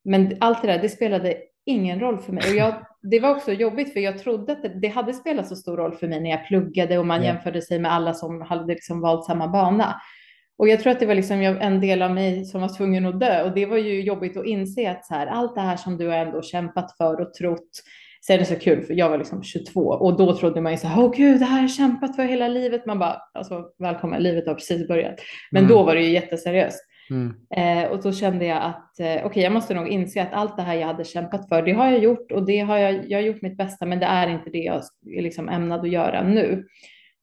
[0.04, 2.50] Men allt det där, det spelade ingen roll för mig.
[2.50, 5.56] Och jag, det var också jobbigt för jag trodde att det, det, hade spelat så
[5.56, 7.26] stor roll för mig när jag pluggade och man Ja.
[7.26, 9.94] jämförde sig med alla som hade liksom valt samma bana.
[10.60, 13.20] Och jag tror att det var liksom en del av mig som var tvungen att
[13.20, 15.96] dö och det var ju jobbigt att inse att så här, allt det här som
[15.98, 17.70] du har ändå kämpat för och trott.
[18.26, 20.78] Sen är det så kul för jag var liksom 22 och då trodde man ju
[20.78, 22.86] så här, åh gud, det här har jag kämpat för hela livet.
[22.86, 25.14] Man bara, alltså välkommen, livet har precis börjat.
[25.50, 25.76] Men Mm.
[25.76, 26.80] då var det ju jätteseriöst.
[27.10, 27.34] Mm.
[27.56, 30.62] Eh, och då kände jag att eh, okej, jag måste nog inse att allt det
[30.62, 33.22] här jag hade kämpat för, det har jag gjort och det har jag, jag har
[33.22, 34.82] gjort mitt bästa, men det är inte det jag
[35.16, 36.64] är liksom ämnad att göra nu.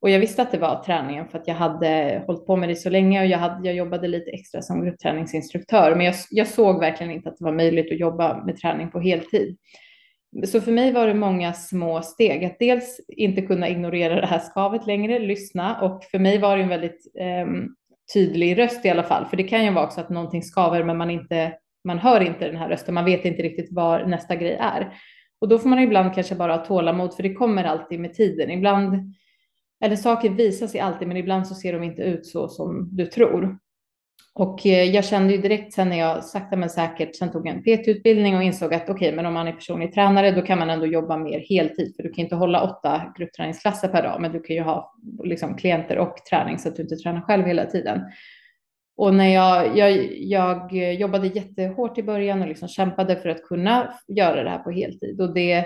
[0.02, 2.76] Och jag visste att det var träningen för att jag hade hållit på med det
[2.76, 6.80] så länge och jag, hade, jag jobbade lite extra som gruppträningsinstruktör, men jag, jag såg
[6.80, 9.58] verkligen inte att det var möjligt att jobba med träning på heltid.
[10.46, 12.46] Så för mig var det många små steg.
[12.46, 15.82] Att dels inte kunna ignorera det här skavet längre, lyssna.
[15.82, 17.48] Och för mig var det en väldigt eh,
[18.14, 19.26] tydlig röst i alla fall.
[19.26, 22.48] För det kan ju vara också att någonting skaver men man, inte, man hör inte
[22.48, 22.94] den här rösten.
[22.94, 24.94] Man vet inte riktigt var nästa grej är.
[25.42, 28.52] Och då får man ibland kanske bara ha tålamod för det kommer alltid med tiden.
[28.52, 29.14] Ibland,
[29.84, 33.06] eller saker visar sig alltid men ibland så ser de inte ut så som du
[33.06, 33.58] tror.
[34.40, 37.64] Och eh, jag kände ju direkt sen när jag sakta men säkert sen tog en
[37.64, 40.70] PT-utbildning och insåg att okej, okay, men om man är personlig tränare, då kan man
[40.70, 44.40] ändå jobba mer heltid, för du kan inte hålla åtta gruppträningsklasser per dag, men du
[44.40, 48.02] kan ju ha liksom klienter och träning så att du inte tränar själv hela tiden.
[48.98, 53.94] Och när jag, jag, jag jobbade jättehårt i början och liksom kämpade för att kunna
[54.08, 55.66] göra det här på heltid och det,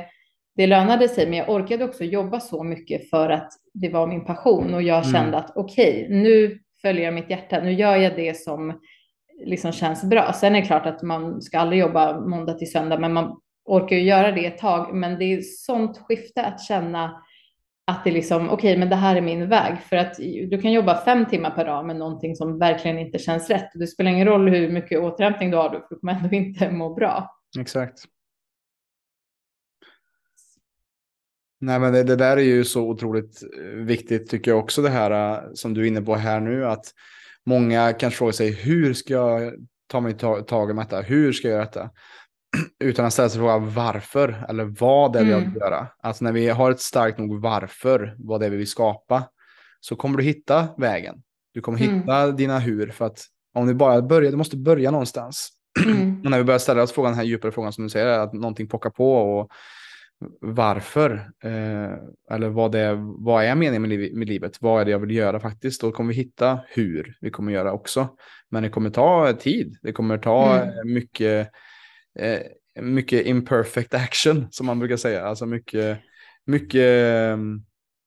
[0.56, 4.26] det lönade sig, men jag orkade också jobba så mycket för att det var min
[4.26, 7.62] passion och jag kände att okej, okay, nu följer jag mitt hjärta.
[7.62, 8.80] Nu gör jag det som
[9.46, 10.34] liksom känns bra.
[10.34, 13.96] Sen är det klart att man ska aldrig jobba måndag till söndag, men man orkar
[13.96, 14.96] ju göra det ett tag.
[14.96, 17.22] Men det är sånt skifte att känna
[17.88, 19.78] att det liksom, okej, okay, men det här är min väg.
[19.90, 20.16] För att
[20.50, 23.70] du kan jobba fem timmar per dag med någonting som verkligen inte känns rätt.
[23.74, 27.30] Det spelar ingen roll hur mycket återhämtning du har, du kommer ändå inte må bra.
[27.60, 28.04] Exakt.
[31.62, 33.44] Nej, men det, det, där är ju så otroligt
[33.76, 36.86] viktigt tycker jag också det här som du är inne på här nu att
[37.46, 39.54] många kanske frågar sig hur ska jag
[39.88, 41.02] ta mig tag, tag i detta?
[41.02, 41.90] Hur ska jag göra detta?
[42.84, 45.52] Utan att ställa sig frågan varför eller vad det är vi mm.
[45.52, 45.88] vill göra.
[46.04, 49.24] Alltså när vi har ett starkt nog varför, vad det är vi vill skapa,
[49.80, 51.16] så kommer du hitta vägen.
[51.54, 52.36] Du kommer hitta mm.
[52.36, 55.50] dina hur för att om du bara börjar, du måste börja någonstans.
[55.86, 56.22] Mm.
[56.24, 58.34] Och när vi börjar ställa oss frågan, den här djupare frågan som du säger, att
[58.34, 59.52] någonting pockar på och
[60.42, 61.94] varför eh,
[62.32, 64.62] eller vad, det är, vad är meningen med, liv, med livet?
[64.62, 65.82] Vad är det jag vill göra faktiskt?
[65.82, 68.10] Då kommer vi hitta hur vi kommer göra också.
[68.50, 69.78] Men det kommer ta tid.
[69.82, 70.94] Det kommer ta mm.
[70.94, 71.52] mycket,
[72.20, 72.40] eh,
[72.82, 75.26] mycket imperfect action som man brukar säga.
[75.26, 76.00] Alltså mycket,
[76.46, 77.38] mycket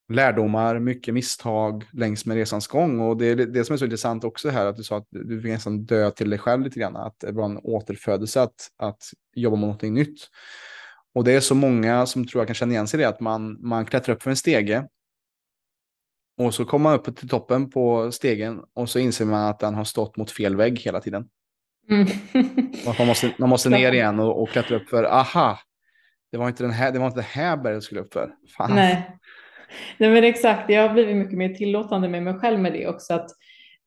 [0.08, 3.00] lärdomar, mycket misstag längs med resans gång.
[3.00, 5.42] Och det är det som är så intressant också här, att du sa att du
[5.42, 9.02] fick nästan dö till dig själv lite grann, att det var en återfödelse att, att
[9.34, 10.18] jobba med någonting nytt.
[11.14, 13.20] Och det är så många som tror jag kan känna igen sig i det, att
[13.20, 14.88] man, man klättrar upp för en stege
[16.38, 19.74] och så kommer man upp till toppen på stegen och så inser man att den
[19.74, 21.28] har stått mot fel vägg hela tiden.
[21.90, 22.06] Mm.
[22.98, 25.58] man, måste, man måste ner igen och, och klättra upp för, aha,
[26.32, 28.30] det var inte, den här, det var inte det här berget jag skulle upp för.
[28.56, 28.74] Fan.
[28.74, 29.18] Nej.
[29.98, 33.14] Nej men exakt, jag har blivit mycket mer tillåtande med mig själv med det också.
[33.14, 33.30] Att,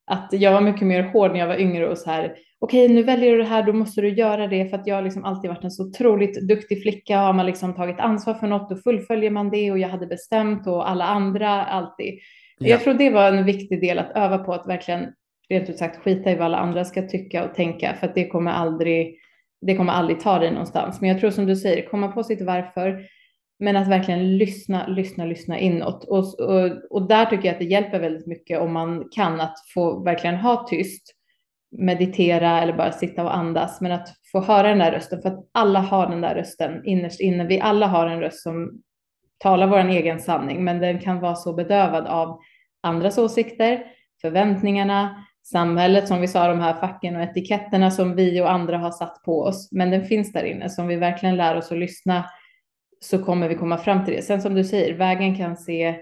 [0.05, 2.95] att jag var mycket mer hård när jag var yngre och så här, okej okay,
[2.95, 5.25] nu väljer du det här, då måste du göra det för att jag har liksom
[5.25, 7.17] alltid varit en så otroligt duktig flicka.
[7.17, 10.67] Har man liksom tagit ansvar för något, då fullföljer man det och jag hade bestämt
[10.67, 12.19] och alla andra alltid.
[12.59, 12.67] Ja.
[12.67, 15.13] Jag tror det var en viktig del att öva på att verkligen
[15.49, 18.27] rent ut sagt skita i vad alla andra ska tycka och tänka för att det
[18.27, 19.17] kommer aldrig
[19.61, 21.01] det kommer aldrig ta dig någonstans.
[21.01, 23.05] Men jag tror som du säger, komma på sitt varför,
[23.59, 26.03] men att verkligen lyssna, lyssna, lyssna inåt.
[26.03, 29.55] Och, och, och där tycker jag att det hjälper väldigt mycket om man kan att
[29.73, 31.13] få verkligen ha tyst,
[31.71, 35.49] meditera eller bara sitta och andas, men att få höra den där rösten, för att
[35.51, 37.45] alla har den där rösten innerst inne.
[37.45, 38.81] Vi alla har en röst som
[39.37, 42.39] talar vår egen sanning, men den kan vara så bedövad av
[42.83, 43.83] andras åsikter,
[44.21, 48.91] förväntningarna, samhället, som vi sa, de här facken och etiketterna som vi och andra har
[48.91, 49.71] satt på oss.
[49.71, 52.25] Men den finns där inne, så om vi verkligen lär oss att lyssna
[52.99, 54.21] så kommer vi komma fram till det.
[54.21, 55.95] Sen som du säger, vägen kan se,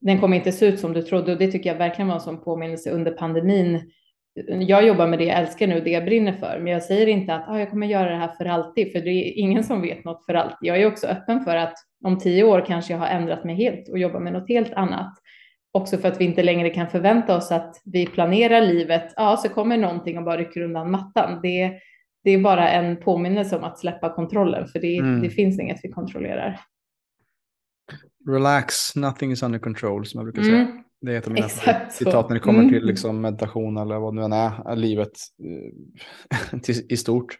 [0.00, 2.20] den kommer inte se ut som du trodde och det tycker jag verkligen var en
[2.20, 3.90] sån påminnelse under pandemin.
[4.68, 7.34] Jag jobbar med det jag älskar nu, det jag brinner för, men jag säger inte
[7.34, 10.04] att ah, jag kommer göra det här för alltid, för det är ingen som vet
[10.04, 10.68] något för alltid.
[10.68, 13.88] Jag är också öppen för att om tio år kanske jag har ändrat mig helt
[13.88, 15.12] och jobbar med något helt annat.
[15.72, 19.48] Också för att vi inte längre kan förvänta oss att vi planerar livet, ja, så
[19.48, 21.40] kommer någonting och bara rycker undan mattan.
[21.42, 21.72] Det,
[22.24, 25.22] det är bara en påminnelse om att släppa kontrollen, för det, mm.
[25.22, 26.60] det finns inget vi kontrollerar.
[28.28, 30.56] Relax, nothing is under control, som jag brukar säga.
[30.56, 30.82] Mm.
[31.00, 31.48] Det är ett av mina
[31.90, 32.72] citat när det kommer mm.
[32.72, 35.12] till liksom meditation eller vad nu än är, livet
[35.44, 36.58] eh,
[36.88, 37.38] i stort.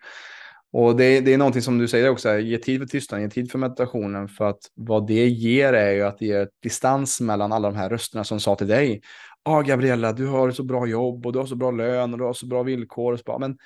[0.72, 3.50] Och det, det är någonting som du säger också, ge tid för tystnaden, ge tid
[3.50, 4.28] för meditationen.
[4.28, 7.90] För att vad det ger är ju att det ger distans mellan alla de här
[7.90, 9.00] rösterna som sa till dig.
[9.44, 12.18] Ja, ah, Gabriella, du har så bra jobb och du har så bra lön och
[12.18, 13.16] du har så bra villkor.
[13.16, 13.58] Så bara, men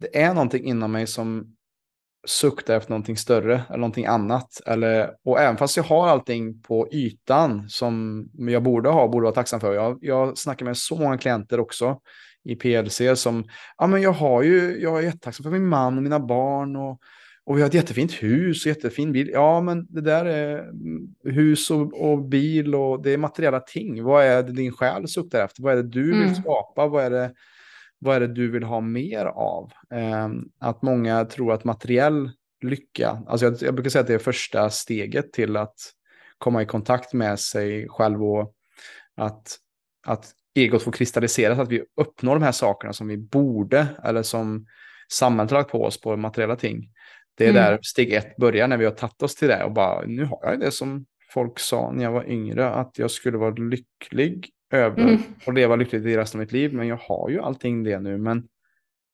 [0.00, 1.56] det är någonting inom mig som
[2.28, 4.60] suktar efter någonting större eller någonting annat.
[4.66, 9.34] Eller, och även fast jag har allting på ytan som jag borde ha, borde vara
[9.34, 9.74] tacksam för.
[9.74, 12.00] Jag, jag snackar med så många klienter också
[12.44, 13.44] i PLC som,
[13.78, 17.00] ja men jag har ju, jag är jättetacksam för min man och mina barn och,
[17.44, 19.30] och vi har ett jättefint hus och jättefin bil.
[19.32, 20.64] Ja men det där är
[21.24, 24.04] hus och, och bil och det är materiella ting.
[24.04, 25.62] Vad är det din själ suktar efter?
[25.62, 26.34] Vad är det du vill mm.
[26.34, 26.86] skapa?
[26.86, 27.30] Vad är det,
[27.98, 29.72] vad är det du vill ha mer av?
[29.90, 32.30] Eh, att många tror att materiell
[32.62, 35.74] lycka, alltså jag, jag brukar säga att det är första steget till att
[36.38, 38.54] komma i kontakt med sig själv och
[39.16, 39.56] att,
[40.06, 44.66] att egot får kristalliseras, att vi uppnår de här sakerna som vi borde eller som
[45.12, 46.90] samhället lagt på oss på materiella ting.
[47.34, 47.62] Det är mm.
[47.62, 50.40] där steg ett börjar när vi har tagit oss till det och bara nu har
[50.42, 55.02] jag det som folk sa när jag var yngre att jag skulle vara lycklig över
[55.02, 55.20] mm.
[55.46, 56.74] och leva lyckligt i resten av mitt liv.
[56.74, 58.18] Men jag har ju allting det nu.
[58.18, 58.48] Men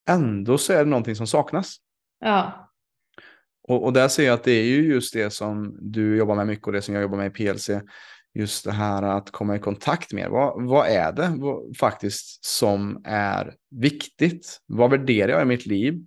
[0.09, 1.77] ändå så är det någonting som saknas.
[2.21, 2.71] Ja.
[3.69, 6.47] Och, och där ser jag att det är ju just det som du jobbar med
[6.47, 7.71] mycket och det som jag jobbar med i PLC
[8.35, 10.31] just det här att komma i kontakt med.
[10.31, 14.61] Vad, vad är det vad, faktiskt som är viktigt?
[14.67, 16.07] Vad värderar jag i mitt liv?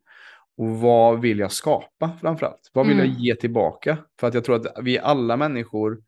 [0.58, 2.72] Och vad vill jag skapa framförallt?
[2.74, 3.12] Vad vill mm.
[3.12, 3.98] jag ge tillbaka?
[4.20, 6.02] För att jag tror att vi alla människor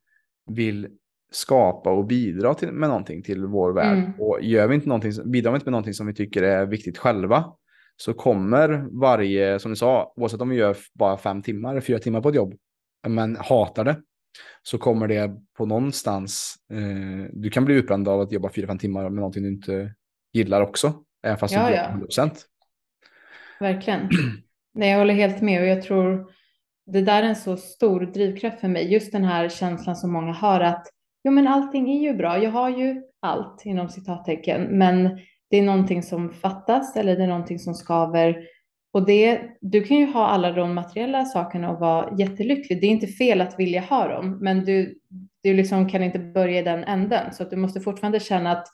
[0.52, 0.88] vill
[1.32, 3.98] skapa och bidra till, med någonting till vår värld.
[3.98, 4.13] Mm.
[4.20, 6.98] Och gör vi inte någonting, bidrar vi inte med någonting som vi tycker är viktigt
[6.98, 7.46] själva
[8.02, 12.22] så kommer varje, som du sa, oavsett om vi gör bara fem timmar, fyra timmar
[12.22, 12.54] på ett jobb,
[13.08, 14.02] men hatar det,
[14.63, 19.04] så kommer det på någonstans, eh, du kan bli utbränd av att jobba 4-5 timmar
[19.04, 19.94] med någonting du inte
[20.34, 22.22] gillar också, även fast ja, du ja.
[22.22, 22.32] 100%.
[23.60, 24.10] Verkligen.
[24.74, 26.32] Nej, jag håller helt med och jag tror
[26.86, 30.34] det där är en så stor drivkraft för mig, just den här känslan som många
[30.34, 30.88] har att
[31.24, 35.64] jo, men allting är ju bra, jag har ju allt inom citattecken, men det är
[35.64, 38.46] någonting som fattas eller det är någonting som skaver
[38.94, 42.82] och det, du kan ju ha alla de materiella sakerna och vara jättelycklig.
[42.82, 45.00] Det är inte fel att vilja ha dem, men du,
[45.44, 47.34] du liksom kan inte börja i den änden.
[47.34, 48.67] Så att du måste fortfarande känna att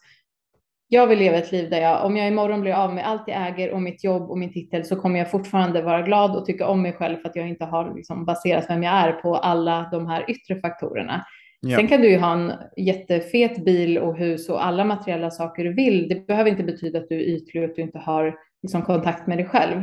[0.88, 3.48] jag vill leva ett liv där jag, om jag imorgon blir av med allt jag
[3.48, 6.68] äger och mitt jobb och min titel så kommer jag fortfarande vara glad och tycka
[6.68, 9.90] om mig själv för att jag inte har liksom baserat vem jag är på alla
[9.92, 11.26] de här yttre faktorerna.
[11.60, 11.78] Ja.
[11.78, 15.74] Sen kan du ju ha en jättefet bil och hus och alla materiella saker du
[15.74, 16.08] vill.
[16.08, 19.28] Det behöver inte betyda att du är ytlig och att du inte har liksom kontakt
[19.28, 19.82] med dig själv.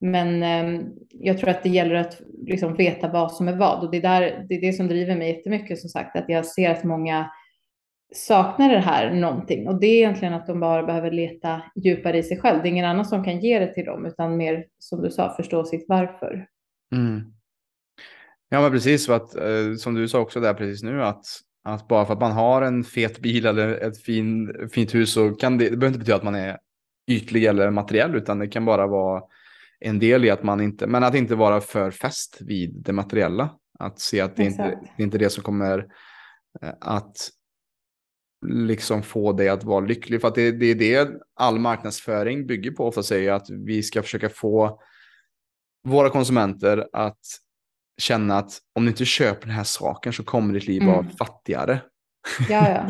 [0.00, 3.90] Men eh, jag tror att det gäller att liksom veta vad som är vad och
[3.90, 6.70] det är, där, det är det som driver mig jättemycket som sagt att jag ser
[6.70, 7.30] att många
[8.14, 12.22] saknar det här någonting och det är egentligen att de bara behöver leta djupare i
[12.22, 12.62] sig själv.
[12.62, 15.34] Det är ingen annan som kan ge det till dem utan mer som du sa
[15.36, 16.46] förstå sitt varför.
[16.92, 17.35] Mm.
[18.48, 19.08] Ja, men precis.
[19.08, 21.24] Att, eh, som du sa också där precis nu, att,
[21.64, 25.30] att bara för att man har en fet bil eller ett fin, fint hus så
[25.30, 26.58] kan det, det behöver inte betyda att man är
[27.10, 29.22] ytlig eller materiell, utan det kan bara vara
[29.80, 33.50] en del i att man inte, men att inte vara för fäst vid det materiella.
[33.78, 34.62] Att se att det inte
[34.96, 35.78] det är inte det som kommer
[36.62, 37.16] eh, att
[38.46, 40.20] liksom få dig att vara lycklig.
[40.20, 42.86] För att det, det är det all marknadsföring bygger på.
[42.86, 44.80] Ofta säger att vi ska försöka få
[45.84, 47.20] våra konsumenter att
[47.98, 51.10] känna att om du inte köper den här saken så kommer ditt liv vara mm.
[51.10, 51.80] fattigare.
[52.48, 52.86] Ja, ja.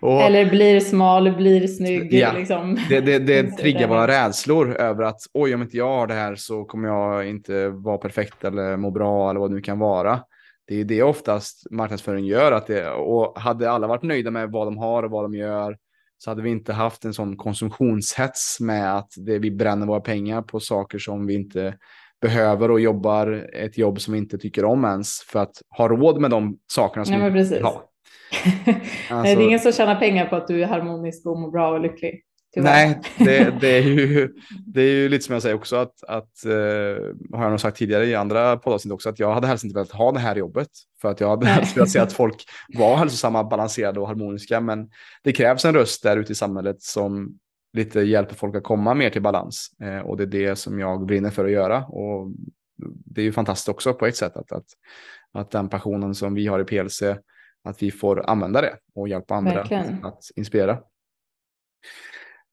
[0.08, 2.14] och, Eller blir smal, blir snygg.
[2.14, 2.78] Ja, liksom.
[2.88, 6.34] Det, det, det triggar våra rädslor över att oj, om inte jag har det här
[6.34, 10.20] så kommer jag inte vara perfekt eller må bra eller vad det nu kan vara.
[10.68, 12.52] Det är det oftast marknadsföring gör.
[12.52, 15.76] Att det, och hade alla varit nöjda med vad de har och vad de gör
[16.18, 20.42] så hade vi inte haft en sån konsumtionshets med att det, vi bränner våra pengar
[20.42, 21.74] på saker som vi inte
[22.20, 26.30] behöver och jobbar ett jobb som inte tycker om ens för att ha råd med
[26.30, 27.82] de sakerna som vi vill ha.
[29.10, 31.68] Alltså, det är ingen som tjänar pengar på att du är harmonisk och mår bra
[31.68, 32.22] och lycklig.
[32.54, 32.72] Tyvärr.
[32.72, 34.34] Nej, det, det, är ju,
[34.66, 36.52] det är ju lite som jag säger också att, att eh,
[37.32, 39.90] har jag nog sagt tidigare i andra poddavsnitt också, att jag hade helst inte velat
[39.90, 40.68] ha det här jobbet.
[41.02, 44.60] För att jag hade helst velat se att folk var hälsosamma, balanserade och harmoniska.
[44.60, 44.88] Men
[45.24, 47.38] det krävs en röst där ute i samhället som
[47.76, 49.70] lite hjälper folk att komma mer till balans.
[49.82, 51.84] Eh, och det är det som jag brinner för att göra.
[51.84, 52.30] Och
[53.04, 54.66] det är ju fantastiskt också på ett sätt att, att,
[55.32, 57.02] att den passionen som vi har i PLC,
[57.64, 60.04] att vi får använda det och hjälpa andra Verkligen.
[60.04, 60.78] att inspirera.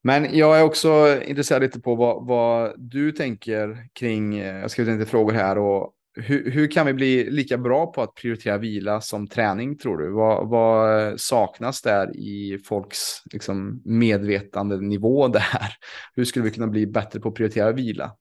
[0.03, 4.99] Men jag är också intresserad lite på vad, vad du tänker kring, eh, jag skrivit
[4.99, 9.01] lite frågor här och hur, hur, kan vi bli lika bra på att prioritera vila
[9.01, 10.11] som träning tror du?
[10.11, 12.99] Vad, vad saknas där i folks
[13.33, 15.69] liksom, medvetande nivå där?
[16.15, 18.15] Hur skulle vi kunna bli bättre på att prioritera vila?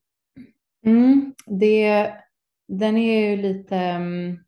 [0.87, 2.13] Mm, det,
[2.69, 4.39] den är ju lite, mm,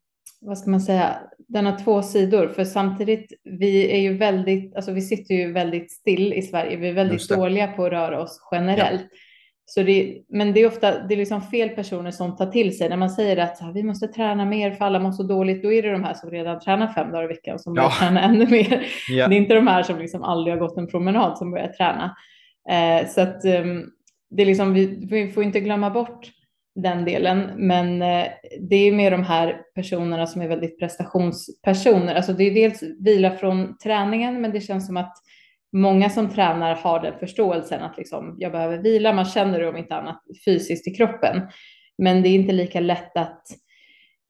[0.40, 1.16] vad ska man säga,
[1.48, 5.92] den har två sidor, för samtidigt, vi är ju väldigt, alltså vi sitter ju väldigt
[5.92, 9.08] still i Sverige, vi är väldigt dåliga på att röra oss generellt.
[9.10, 9.18] Ja.
[9.66, 12.88] Så det, men det är ofta det är liksom fel personer som tar till sig
[12.88, 15.62] när man säger att här, vi måste träna mer för alla mår så dåligt.
[15.62, 18.22] Då är det de här som redan tränar fem dagar i veckan som börjar träna
[18.22, 18.86] ännu mer.
[19.08, 19.28] Ja.
[19.28, 22.16] Det är inte de här som liksom aldrig har gått en promenad som börjar träna.
[22.70, 23.90] Eh, så att um,
[24.30, 26.30] det är liksom, vi, vi, får inte glömma bort
[26.74, 28.26] den delen, men eh,
[28.60, 32.14] det är mer de här personerna som är väldigt prestationspersoner.
[32.14, 35.14] Alltså det är dels vila från träningen, men det känns som att
[35.74, 39.12] många som tränar har den förståelsen att liksom, jag behöver vila.
[39.12, 41.42] Man känner det om inte annat fysiskt i kroppen,
[41.98, 43.42] men det är inte lika lätt att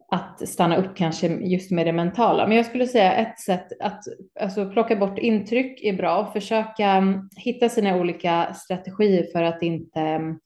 [0.09, 2.47] att stanna upp kanske just med det mentala.
[2.47, 4.01] Men jag skulle säga ett sätt att
[4.41, 6.33] alltså, plocka bort intryck är bra.
[6.33, 10.39] Försöka mm, hitta sina olika strategier för att inte mm,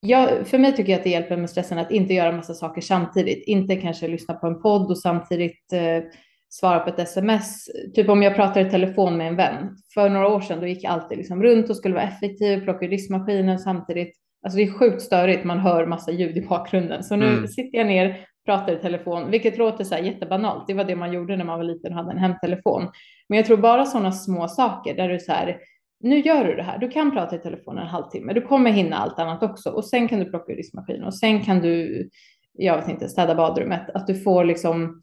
[0.00, 2.80] jag, för mig tycker jag att det hjälper med stressen att inte göra massa saker
[2.80, 3.48] samtidigt.
[3.48, 6.02] Inte kanske lyssna på en podd och samtidigt eh,
[6.50, 7.64] svara på ett sms.
[7.94, 9.76] Typ om jag pratar i telefon med en vän.
[9.94, 12.86] För några år sedan då gick jag alltid liksom runt och skulle vara effektiv, plocka
[12.86, 14.16] diskmaskinen samtidigt.
[14.42, 17.04] Alltså det är sjukt störigt, man hör massa ljud i bakgrunden.
[17.04, 17.48] Så nu mm.
[17.48, 20.66] sitter jag ner, pratar i telefon, vilket låter så här jättebanalt.
[20.66, 22.88] Det var det man gjorde när man var liten och hade en hemtelefon.
[23.28, 25.58] Men jag tror bara sådana små saker där du så här,
[26.00, 26.78] nu gör du det här.
[26.78, 28.32] Du kan prata i telefon en halvtimme.
[28.32, 31.42] Du kommer hinna allt annat också och sen kan du plocka ur diskmaskinen och sen
[31.42, 32.08] kan du,
[32.52, 33.90] jag vet inte, städa badrummet.
[33.94, 35.02] Att du får liksom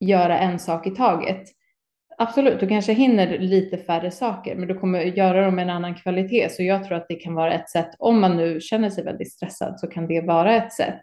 [0.00, 1.42] göra en sak i taget.
[2.18, 5.94] Absolut, du kanske hinner lite färre saker, men du kommer göra dem med en annan
[5.94, 6.48] kvalitet.
[6.50, 9.32] Så jag tror att det kan vara ett sätt, om man nu känner sig väldigt
[9.32, 11.02] stressad, så kan det vara ett sätt.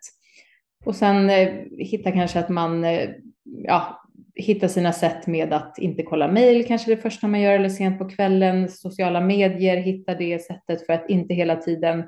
[0.86, 3.10] Och sen eh, hitta kanske att man eh,
[3.44, 4.02] ja,
[4.36, 8.00] hittar sina sätt med att inte kolla mejl, kanske det första man gör eller sent
[8.00, 12.04] på kvällen, sociala medier, hitta det sättet för att inte hela tiden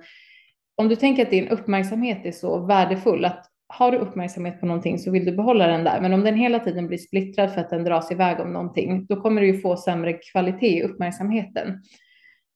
[0.75, 3.45] om du tänker att din uppmärksamhet är så värdefull att
[3.77, 6.01] har du uppmärksamhet på någonting så vill du behålla den där.
[6.01, 9.21] Men om den hela tiden blir splittrad för att den dras iväg om någonting, då
[9.21, 11.83] kommer du ju få sämre kvalitet i uppmärksamheten.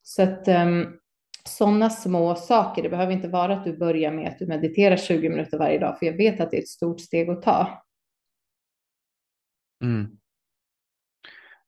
[0.01, 0.99] Så att um,
[1.45, 5.29] sådana små saker, det behöver inte vara att du börjar med att du mediterar 20
[5.29, 7.83] minuter varje dag, för jag vet att det är ett stort steg att ta.
[9.83, 10.07] Mm.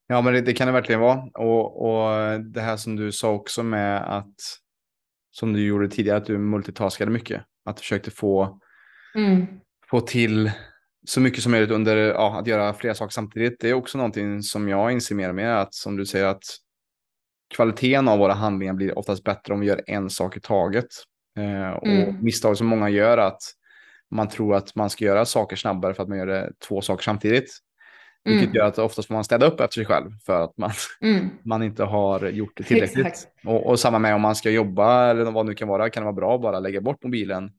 [0.08, 1.24] Ja, men det, det, kan det verkligen vara.
[1.34, 4.36] Och, och det här som du sa också med att,
[5.32, 7.41] som du gjorde tidigare, att du multitaskade mycket.
[7.66, 8.60] Att du försökte få
[9.16, 9.45] Mm.
[9.89, 10.51] Få till
[11.07, 13.59] så mycket som möjligt under ja, att göra flera saker samtidigt.
[13.59, 16.43] Det är också någonting som jag inser mer och mer att som du säger att
[17.55, 20.88] kvaliteten av våra handlingar blir oftast bättre om vi gör en sak i taget.
[21.38, 22.16] Eh, och Mm.
[22.24, 23.41] misstag som många gör att
[24.12, 27.03] man tror att man ska göra saker snabbare för att man gör det två saker
[27.03, 27.57] samtidigt.
[28.24, 28.55] Vilket Mm.
[28.55, 31.30] gör att oftast får man städa upp efter sig själv för att man, Mm.
[31.45, 33.28] man inte har gjort det tillräckligt.
[33.45, 36.03] Och, och samma med om man ska jobba eller vad det nu kan vara, kan
[36.03, 37.51] det vara bra att bara lägga bort mobilen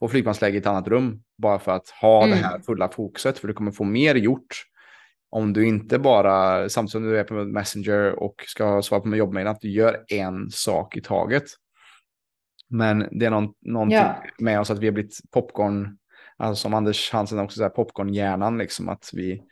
[0.00, 1.22] på flygplansläge i ett annat rum.
[1.38, 2.44] Bara för att ha det Mm.
[2.44, 4.62] här fulla fokuset, för du kommer få mer gjort
[5.30, 9.50] om du inte bara, samtidigt som du är på Messenger och ska svara på jobbmejlen,
[9.52, 11.44] att du gör en sak i taget.
[12.70, 14.22] Men det är någon, någonting Ja.
[14.38, 15.98] med oss att vi har blivit popcorn,
[16.36, 19.42] alltså som Anders Hansen också säger, popcornhjärnan, liksom att vi,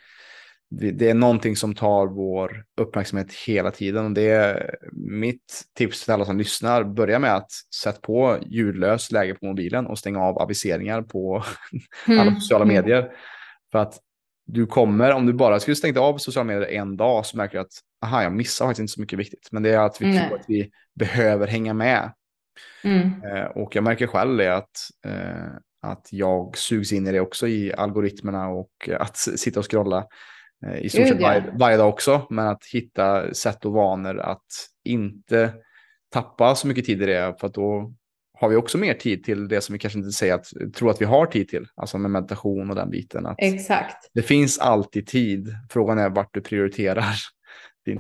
[0.71, 4.05] det är någonting som tar vår uppmärksamhet hela tiden.
[4.05, 9.13] Och det är mitt tips till alla som lyssnar, börja med att sätta på ljudlöst
[9.13, 11.45] läge på mobilen och stänga av aviseringar på
[12.07, 12.41] alla Mm.
[12.41, 12.77] sociala Mm.
[12.77, 13.13] medier.
[13.73, 13.99] För att
[14.47, 17.61] du kommer, om du bara skulle stängt av sociala medier en dag så märker du
[17.61, 17.73] att
[18.05, 19.49] aha, jag missar faktiskt inte så mycket viktigt.
[19.53, 22.13] Men det är att vi tror att vi behöver hänga med.
[22.85, 23.23] Mm.
[23.25, 24.71] Eh, och jag märker själv det att,
[25.07, 25.47] eh,
[25.83, 30.07] att jag sugs in i det också i algoritmerna och att sitta och scrolla
[30.75, 32.27] i stort sett varje, varje dag också.
[32.31, 34.47] Men att hitta sätt och vanor att
[34.85, 35.53] inte
[36.13, 37.35] tappa så mycket tid i det.
[37.41, 37.95] För att då
[38.39, 40.47] har vi också mer tid till det som vi kanske inte säger att,
[40.77, 41.67] tror att vi har tid till.
[41.77, 43.27] Alltså med meditation och den biten.
[43.27, 44.11] Att Exakt.
[44.15, 45.49] det finns alltid tid.
[45.71, 47.15] Frågan är vart du prioriterar.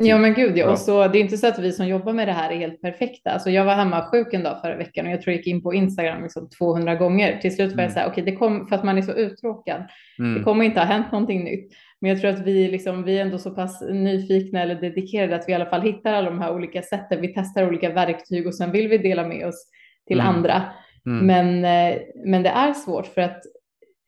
[0.01, 0.70] Ja men gud ja.
[0.70, 2.80] Och så, det är inte så att vi som jobbar med det här är helt
[2.82, 3.30] perfekta.
[3.30, 5.62] Alltså, jag var hemma sjuk en dag förra veckan och jag tror jag gick in
[5.62, 7.39] på Instagram liksom 200 gånger.
[7.43, 7.95] Till slut var jag Mm.
[7.95, 9.82] så här, okej det kom för att man är så uttråkad.
[10.16, 10.45] Det Mm.
[10.45, 11.72] kommer inte ha hänt någonting nytt.
[12.01, 15.49] Men jag tror att vi, liksom, vi är ändå så pass nyfikna eller dedikerade att
[15.49, 17.20] vi i alla fall hittar alla de här olika sätten.
[17.20, 19.66] Vi testar olika verktyg och sen vill vi dela med oss
[20.07, 20.34] till Mm.
[20.34, 20.62] andra.
[21.07, 21.26] Mm.
[21.26, 21.64] Men,
[21.95, 23.43] eh, men det är svårt för att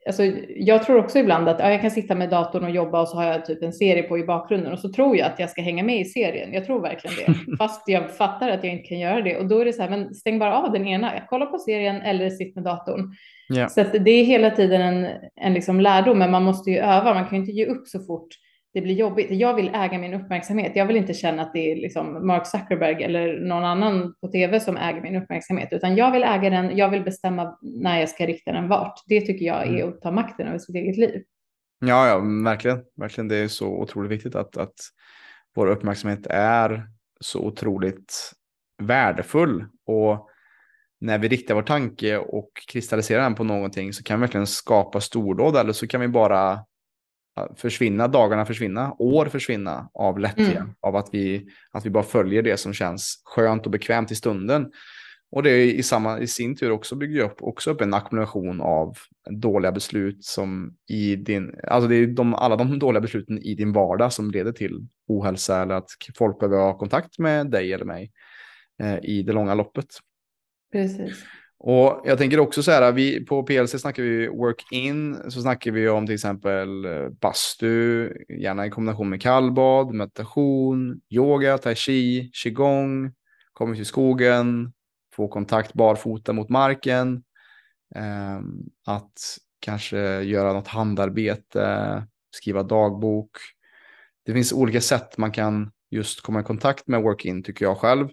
[0.09, 0.23] alltså,
[0.57, 3.17] jag tror också ibland att ja, jag kan sitta med datorn och jobba och så
[3.17, 5.63] har jag typ en serie på i bakgrunden och så tror jag att jag ska
[5.63, 6.53] hänga med i serien.
[6.53, 9.37] Jag tror verkligen det, fast jag fattar att jag inte kan göra det.
[9.37, 11.15] Och då är det så här, men stäng bara av den ena.
[11.15, 13.15] Jag kollar på serien eller sitt med datorn.
[13.49, 13.69] Ja.
[13.69, 17.15] Så det är hela tiden en, en liksom lärdom, men man måste ju öva.
[17.15, 18.29] Man kan ju inte ge upp så fort
[18.75, 19.27] det blir jobbigt.
[19.31, 20.73] Jag vill äga min uppmärksamhet.
[20.75, 24.61] Jag vill inte känna att det är liksom Mark Zuckerberg eller någon annan på tv
[24.61, 26.77] som äger min uppmärksamhet, utan jag vill äga den.
[26.77, 28.95] Jag vill bestämma när jag ska rikta den vart.
[29.07, 29.89] Det tycker jag är Mm.
[29.89, 31.23] att ta makten över sitt eget liv.
[31.81, 32.81] Ja, ja, verkligen.
[32.97, 33.29] verkligen.
[33.29, 34.75] Det är så otroligt viktigt att, att
[35.55, 36.87] vår uppmärksamhet är
[37.21, 38.33] så otroligt
[38.83, 39.65] värdefull.
[39.87, 40.29] Och
[41.01, 45.01] när vi riktar vår tanke och kristalliserar den på någonting så kan vi verkligen skapa
[45.01, 46.59] stordåd eller så kan vi bara
[47.57, 50.61] försvinna, dagarna försvinna, år försvinna av lättja.
[50.61, 50.75] Mm.
[50.81, 54.73] Av att vi, att vi bara följer det som känns skönt och bekvämt i stunden.
[55.31, 58.61] Och det är i, samma, i sin tur också bygger upp, också upp en ackumulation
[58.61, 58.97] av
[59.31, 63.73] dåliga beslut som i din, alltså det är de, alla de dåliga besluten i din
[63.73, 68.13] vardag som leder till ohälsa eller att folk behöver ha kontakt med dig eller mig
[68.83, 69.87] eh, i det långa loppet.
[70.73, 71.25] Precis.
[71.61, 75.89] Och jag tänker också så här, vi, på PLC snackar vi work-in, så snackar vi
[75.89, 83.13] om till exempel eh, bastu, gärna i kombination med kallbad, meditation, yoga, tai chi, qigong,
[83.53, 84.73] komma ut i skogen,
[85.15, 87.23] få kontakt barfota mot marken,
[87.95, 88.39] eh,
[88.87, 93.31] att kanske göra något handarbete, skriva dagbok.
[94.25, 98.09] Det finns olika sätt man kan just komma i kontakt med work-in tycker jag själv.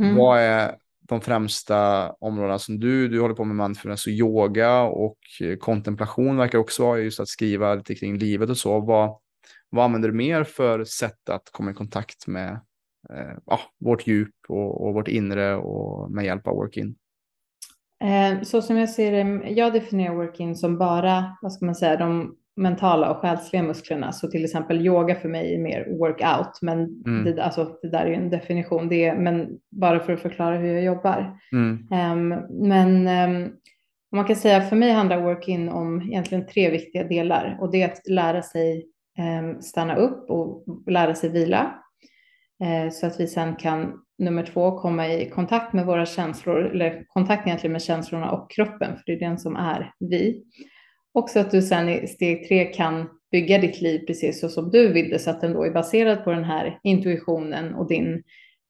[0.00, 0.16] Mm.
[0.16, 0.76] Vad är
[1.10, 6.36] de främsta områdena som du, du håller på med mindfulness och yoga och eh, kontemplation
[6.36, 8.80] verkar också vara just att skriva lite kring livet och så.
[8.80, 9.18] Vad,
[9.70, 12.52] vad använder du mer för sätt att komma i kontakt med
[13.14, 16.96] eh, ja, vårt djup och, och vårt inre och med hjälp av work-in?
[18.04, 21.96] Eh, så som jag ser det, jag definierar work-in som bara, vad ska man säga,
[21.96, 24.12] de mentala och själsliga musklerna.
[24.12, 27.24] Så till exempel yoga för mig är mer workout, men Mm.
[27.24, 28.88] det, alltså, det där är ju en definition.
[28.88, 31.38] Det är, men bara för att förklara hur jag jobbar.
[31.52, 33.06] Mm, Ehm, men
[34.12, 37.82] om man kan säga för mig handlar work-in om egentligen tre viktiga delar och det
[37.82, 38.86] är att lära sig
[39.18, 41.74] ehm, stanna upp och lära sig vila
[42.62, 47.04] eh, så att vi sen kan nummer två komma i kontakt med våra känslor eller
[47.08, 50.42] kontakt egentligen med känslorna och kroppen för det är den som är vi.
[51.14, 54.70] Och så att du sen i steg tre kan bygga ditt liv precis så som
[54.70, 58.22] du vill det så att den då är baserad på den här intuitionen och din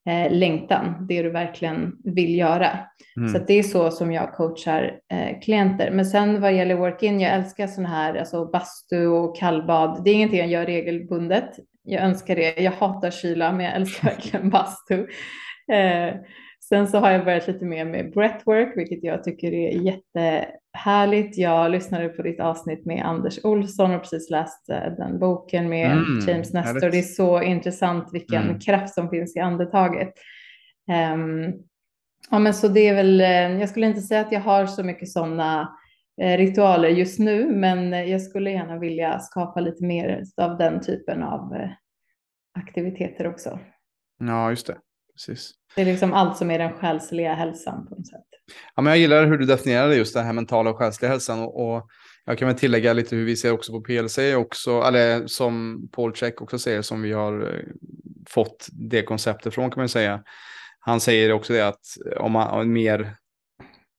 [0.09, 2.79] eh, längtan, det du verkligen vill göra.
[3.17, 5.91] mm, Så det är så som jag coachar eh, klienter.
[5.91, 10.03] Men sen vad gäller work-in, jag älskar sådana här, alltså bastu och kallbad.
[10.03, 11.49] Det är ingenting jag gör regelbundet.
[11.83, 12.61] Jag önskar det.
[12.61, 15.07] Jag hatar kyla, men jag älskar verkligen bastu.
[15.71, 16.15] Eh,
[16.69, 19.71] sen så har jag börjat lite mer med breathwork, vilket jag tycker är
[20.73, 21.37] jättehärligt.
[21.37, 25.91] Jag lyssnade på ditt avsnitt med Anders Olsson och precis läst eh, den boken med
[25.91, 26.73] Mm, James Nestor.
[26.73, 26.91] härligt.
[26.91, 28.59] Det är så intressant vilken Mm.
[28.59, 30.13] kraft som finns i andetaget.
[30.91, 31.53] Ehm,
[32.33, 33.27] Ja, men så det är väl, eh,
[33.59, 35.77] jag skulle inte säga att jag har så mycket sådana
[36.21, 41.23] eh, ritualer just nu, men jag skulle gärna vilja skapa lite mer av den typen
[41.23, 41.57] av
[42.59, 43.59] aktiviteter också.
[44.19, 44.77] Ja, just det.
[45.13, 45.51] Precis.
[45.75, 48.25] Det är liksom allt som är den själsliga hälsan på något sätt.
[48.75, 51.39] Ja, men jag gillar hur du definierade just den här mentala och själsliga hälsan.
[51.39, 51.87] Och, och
[52.25, 56.13] jag kan väl tillägga lite hur vi ser också på PLC, också, eller som Paul
[56.13, 57.63] Check också säger, som vi har eh,
[58.29, 60.23] fått det konceptet från kan man säga.
[60.79, 61.81] Han säger också det att
[62.17, 63.15] om man mer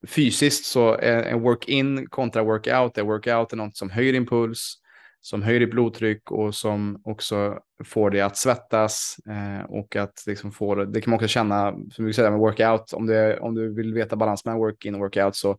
[0.09, 4.82] fysiskt så är en work-in kontra work-out, det är workout är något som höjer impuls,
[5.23, 10.53] som höjer ditt blodtryck och som också får dig att svettas eh, och att liksom
[10.53, 10.87] få det.
[10.87, 13.95] Det kan man också känna, som vi säger med workout, om, det, om du vill
[13.95, 15.59] veta balans mellan work-in och workout så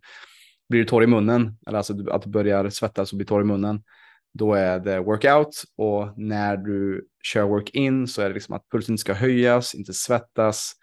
[0.70, 3.46] blir du torr i munnen, eller alltså att du börjar svettas och blir torr i
[3.46, 3.84] munnen
[4.34, 8.94] då är det workout och när du kör work-in så är det liksom att pulsen
[8.94, 10.74] inte ska höjas, inte svettas.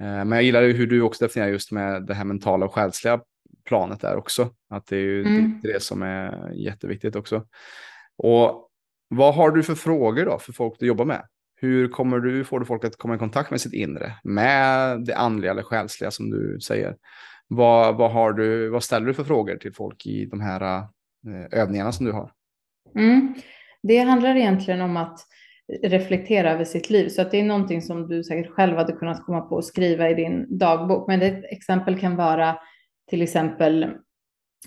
[0.00, 3.20] Eh, men jag gillar hur du också definierar just med det här mentala och själsliga
[3.64, 4.50] planet där också.
[4.70, 5.60] Att det är ju mm.
[5.62, 7.44] det, det som är jätteviktigt också.
[8.18, 8.68] Och
[9.08, 11.22] vad har du för frågor då för folk du jobbar med?
[11.60, 14.12] Hur kommer du, får du folk att komma i kontakt med sitt inre?
[14.24, 16.96] Med det andliga eller själsliga som du säger.
[17.48, 20.78] Vad, vad, har du, vad ställer du för frågor till folk i de här
[21.26, 22.30] eh, övningarna som du har?
[22.94, 23.34] Mm.
[23.82, 25.18] Det handlar egentligen om att
[25.82, 27.08] reflektera över sitt liv.
[27.08, 30.10] Så att det är någonting som du säkert själv hade kunnat komma på och skriva
[30.10, 31.08] i din dagbok.
[31.08, 32.58] Men ett exempel kan vara
[33.10, 33.86] till exempel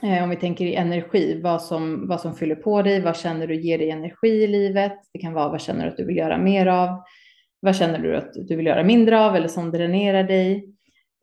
[0.04, 3.48] Eh, om vi tänker i energi, vad som, vad som fyller på dig, vad känner
[3.48, 4.94] du ger dig energi i livet?
[5.14, 7.04] Det kan vara vad känner du att du vill göra mer av?
[7.60, 10.66] Vad känner du att du vill göra mindre av eller som dränerar dig?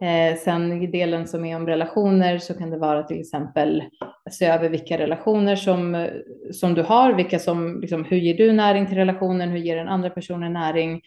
[0.02, 3.82] Eh, sen i delen som är om relationer så kan det vara till exempel
[4.30, 6.08] se över vilka relationer som,
[6.52, 9.88] som du har, vilka som, liksom, hur ger du näring till relationen, hur ger den
[9.88, 11.00] andra personen näring,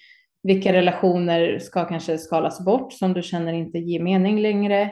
[0.44, 4.90] vilka relationer ska kanske skalas bort som du känner inte ger mening längre.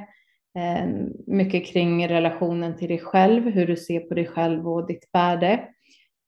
[0.57, 5.09] Ehm, mycket kring relationen till dig själv, hur du ser på dig själv och ditt
[5.13, 5.63] värde.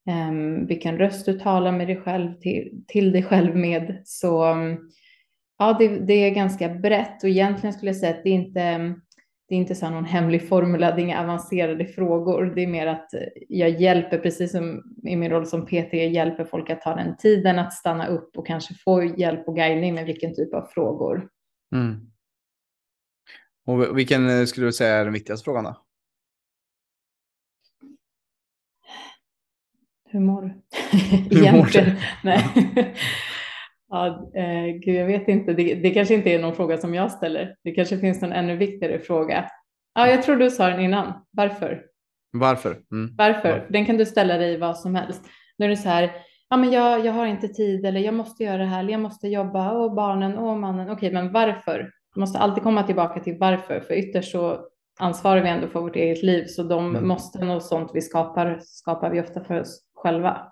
[0.09, 4.01] Ehm, vilken röst du talar med dig själv till, till dig själv med.
[4.05, 4.55] Så
[5.61, 8.95] Ja, det, det, är ganska brett och egentligen skulle jag säga att det är inte
[9.49, 12.45] det är inte så någon hemlig formula, det är inga avancerade frågor.
[12.55, 13.09] Det är mer att
[13.49, 17.59] jag hjälper, precis som i min roll som PT, hjälper folk att ta den tiden
[17.59, 21.27] att stanna upp och kanske få hjälp och guidning med vilken typ av frågor.
[21.75, 22.08] Mm.
[23.65, 25.85] Och vilken eh, skulle du säga är den viktigaste frågan då?
[30.11, 30.51] Hur mår du?
[31.39, 31.95] Egentligen.
[32.23, 32.45] Nej.
[33.91, 35.53] Ja, eh, gud, jag vet inte.
[35.53, 37.55] Det, det kanske inte är någon fråga som jag ställer.
[37.63, 39.45] Det kanske finns någon ännu viktigare fråga.
[39.93, 41.13] Ja, jag tror du sa den innan.
[41.31, 41.81] Varför?
[42.31, 42.77] Varför?
[42.91, 43.15] Mm.
[43.17, 43.67] Varför?
[43.69, 45.21] Den kan du ställa dig vad som helst.
[45.57, 46.11] När du så här,
[46.49, 49.01] ja, men jag, jag har inte tid eller jag måste göra det här eller jag
[49.01, 50.89] måste jobba och barnen och mannen.
[50.89, 51.91] Okej, men varför?
[52.13, 54.59] Du måste alltid komma tillbaka till varför, för ytterst så
[54.99, 57.07] ansvarar vi ändå för vårt eget liv, så de mm.
[57.07, 60.51] måste och sånt vi skapar, skapar vi ofta för oss själva.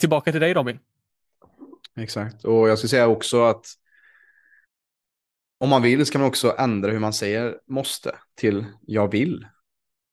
[0.00, 0.78] tillbaka till dig Robin.
[1.96, 3.66] Exakt, och jag skulle säga också att
[5.60, 9.46] om man vill så kan man också ändra hur man säger måste till jag vill.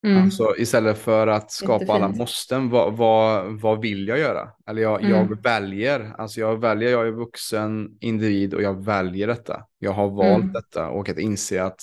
[0.06, 0.24] Mm.
[0.24, 1.90] Alltså istället för att skapa Jättefint.
[1.90, 4.50] alla måsten, vad, vad, vad vill jag göra?
[4.68, 5.12] Eller jag, mm.
[5.12, 9.64] jag väljer, alltså jag väljer, jag är vuxen individ och jag väljer detta.
[9.80, 10.54] Jag har valt mm.
[10.54, 11.82] detta och att inse att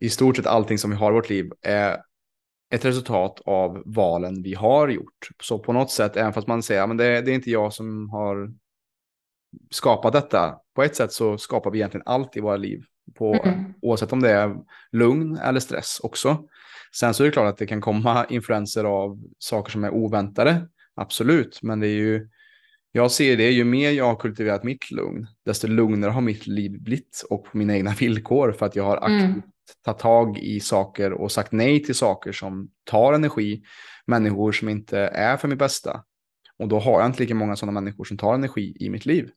[0.00, 2.02] i stort sett allting som vi har i vårt liv är
[2.70, 5.28] ett resultat av valen vi har gjort.
[5.42, 8.10] Så på något sätt, även fast man säger att det, det är inte jag som
[8.10, 8.52] har
[9.70, 12.84] skapat detta, på ett sätt så skapar vi egentligen allt i våra liv.
[13.14, 13.74] På, mm.
[13.82, 14.56] Oavsett om det är
[14.92, 16.38] lugn eller stress också.
[16.94, 20.68] Sen så är det klart att det kan komma influenser av saker som är oväntade.
[20.94, 22.28] Absolut, men det är ju,
[22.92, 26.82] jag ser det, ju mer jag har kultiverat mitt lugn, desto lugnare har mitt liv
[26.82, 29.42] blivit och på mina egna villkor för att jag har aktivt mm
[29.84, 33.62] tagit tag i saker och sagt nej till saker som tar energi,
[34.06, 36.04] människor som inte är för mitt bästa.
[36.58, 39.30] Och då har jag inte lika många sådana människor som tar energi i mitt liv.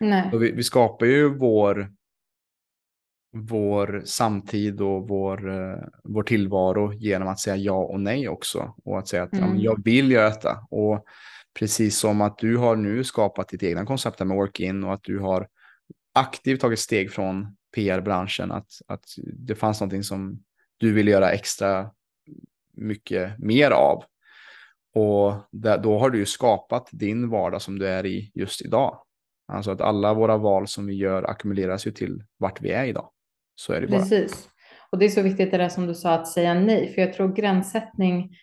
[0.00, 0.30] Nej.
[0.32, 1.92] Vi, vi, skapar ju vår,
[3.32, 8.74] vår samtid och vår, uh, vår tillvaro genom att säga ja och nej också.
[8.84, 9.56] Och att säga att mm.
[9.56, 10.66] ja, jag vill göra detta.
[10.70, 11.04] Och
[11.54, 15.18] Precis som att du har nu skapat ditt egna koncept med work-in och att du
[15.18, 15.48] har
[16.14, 18.52] aktivt tagit steg från PR-branschen.
[18.52, 19.04] Att, att
[19.34, 20.42] det fanns någonting som
[20.76, 21.90] du ville göra extra
[22.72, 24.04] mycket mer av.
[24.94, 29.02] Och där, då har du ju skapat din vardag som du är i just idag.
[29.52, 33.10] Alltså att alla våra val som vi gör ackumuleras ju till vart vi är idag.
[33.54, 34.00] Så är det bara.
[34.00, 34.48] Precis.
[34.90, 37.12] Och det är så viktigt det där som du sa att säga nej, för jag
[37.12, 38.36] tror gränssättning,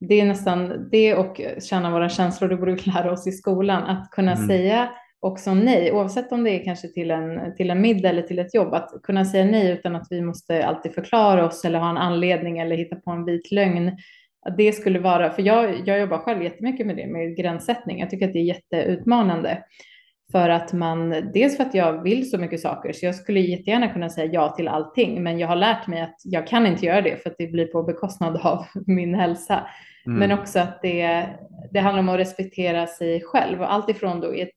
[0.00, 3.82] det är nästan det och känna våra känslor, det borde vi lära oss i skolan,
[3.82, 4.48] att kunna mm.
[4.48, 4.90] säga
[5.22, 8.54] också nej, oavsett om det är kanske till en, till en middag eller till ett
[8.54, 11.96] jobb, att kunna säga nej utan att vi måste alltid förklara oss eller ha en
[11.96, 13.92] anledning eller hitta på en vit lögn.
[14.46, 18.00] Att det skulle vara, för jag, jag jobbar själv jättemycket med det, med gränssättning.
[18.00, 19.62] Jag tycker att det är jätteutmanande.
[20.32, 23.88] För att man, dels för att jag vill så mycket saker, så jag skulle jättegärna
[23.88, 27.00] kunna säga ja till allting, men jag har lärt mig att jag kan inte göra
[27.00, 29.66] det för att det blir på bekostnad av min hälsa.
[30.06, 30.18] Mm.
[30.18, 31.26] Men också att det,
[31.70, 34.56] det handlar om att respektera sig själv och allt ifrån då i ett,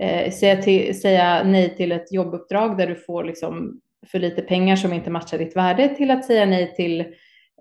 [0.00, 4.76] eh, säga, till, säga nej till ett jobbuppdrag där du får liksom för lite pengar
[4.76, 7.00] som inte matchar ditt värde till att säga nej till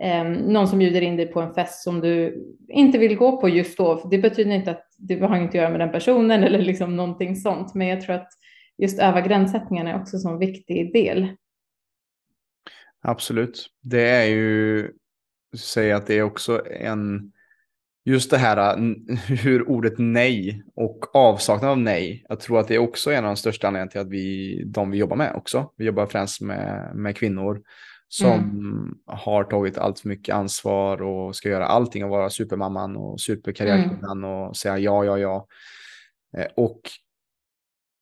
[0.02, 3.50] eh, någon som bjuder in dig på en fest som du inte vill gå på
[3.50, 4.08] just då.
[4.12, 7.36] Det betyder inte att det har inte att göra med den personen eller liksom någonting
[7.36, 8.30] sånt, men jag tror att
[8.78, 11.28] just öva gränssättningen är också en viktig del.
[13.02, 13.70] Absolut.
[13.82, 14.92] Det är ju,
[15.58, 17.33] säga att det är också en,
[18.06, 18.78] just det här
[19.28, 22.26] hur ordet nej och avsaknad av nej.
[22.30, 24.92] Jag tror att det är också en av de största anledningarna till att vi, de
[24.92, 25.72] vi jobbar med också.
[25.78, 27.62] Vi jobbar främst med, med kvinnor
[28.08, 28.98] som mm.
[29.06, 34.18] har tagit allt för mycket ansvar och ska göra allting och vara supermamman och superkarriärkvinnan
[34.18, 34.30] mm.
[34.30, 35.48] och säga ja, ja, ja.
[36.38, 36.82] Eh, och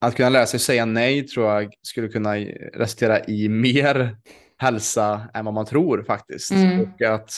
[0.01, 2.35] att kunna lära sig säga nej tror jag skulle kunna
[2.73, 4.17] resultera i mer
[4.57, 6.51] hälsa än vad man tror faktiskt.
[6.51, 6.81] Mm.
[6.81, 7.31] Och att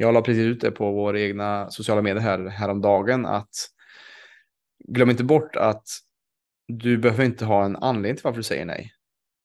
[0.00, 3.50] jag la precis ut det på våra egna sociala medier här häromdagen att
[4.88, 5.84] glöm inte bort att
[6.68, 8.92] du behöver inte ha en anledning till varför du säger nej.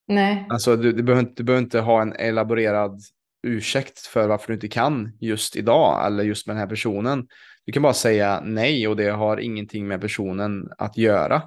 [0.08, 0.46] Nej.
[0.50, 3.00] Alltså du, du, behöver inte, du behöver inte ha en elaborerad
[3.48, 7.28] ursäkt för varför du inte kan just idag eller just med den här personen.
[7.66, 11.42] Du kan bara säga nej och det har ingenting med personen att göra.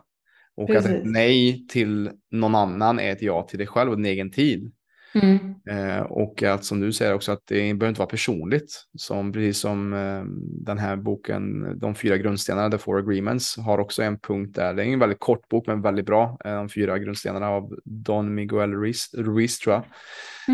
[0.56, 0.90] Och Precis.
[0.90, 4.30] att ett nej till någon annan är ett ja till dig själv och din egen
[4.30, 4.72] tid.
[5.22, 5.54] Mm.
[5.70, 8.84] Eh, och att som du säger också att det behöver inte vara personligt.
[8.98, 10.22] Som, precis som eh,
[10.64, 14.74] den här boken, De fyra grundstenarna, The Four Agreements, har också en punkt där.
[14.74, 16.38] Det är en väldigt kort bok men väldigt bra.
[16.44, 19.84] Eh, de fyra grundstenarna av Don Miguel Ruiz, Ruiz tror jag.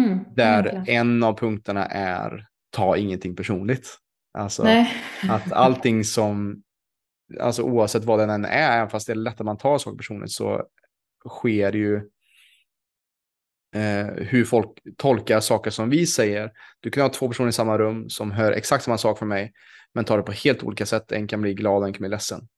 [0.02, 0.18] Mm.
[0.36, 0.84] Där mm.
[0.86, 3.98] en av punkterna är ta ingenting personligt.
[4.38, 4.92] Alltså Nej.
[5.28, 6.62] att allting som,
[7.40, 9.96] alltså oavsett vad den än är, även fast det är lätt att man tar saker
[9.96, 10.62] personligt så
[11.28, 12.00] sker ju
[13.74, 16.50] eh, hur folk tolkar saker som vi säger.
[16.80, 19.52] Du kan ha två personer i samma rum som hör exakt samma sak från mig,
[19.94, 21.12] men tar det på helt olika sätt.
[21.12, 22.48] En kan bli glad, en kan bli ledsen.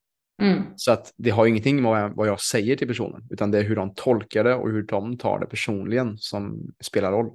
[0.43, 0.63] Mm.
[0.77, 3.77] Så att det har ingenting med vad jag säger till personen, utan det är hur
[3.77, 7.31] de tolkar det och hur de tar det personligen som spelar roll.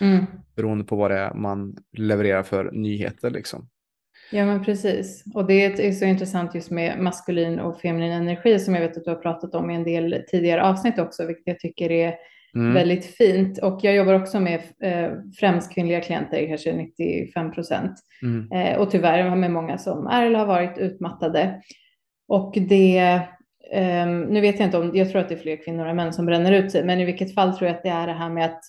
[0.00, 0.24] Mm.
[0.56, 3.30] Beroende på vad det är man levererar för nyheter.
[3.30, 3.68] Liksom.
[4.30, 5.24] Ja, men precis.
[5.34, 9.04] Och det är så intressant just med maskulin och feminin energi som jag vet att
[9.04, 12.14] du har pratat om i en del tidigare avsnitt också, vilket jag tycker är
[12.54, 12.74] Mm.
[12.74, 13.58] Väldigt fint.
[13.58, 17.92] Och jag jobbar också med eh, främst kvinnliga klienter, kanske 95 procent.
[18.22, 18.52] Mm.
[18.52, 21.60] Eh, och tyvärr med många som är eller har varit utmattade.
[22.28, 22.98] Och det,
[23.72, 26.12] eh, nu vet jag inte om, jag tror att det är fler kvinnor än män
[26.12, 28.30] som bränner ut sig, men i vilket fall tror jag att det är det här
[28.30, 28.60] med att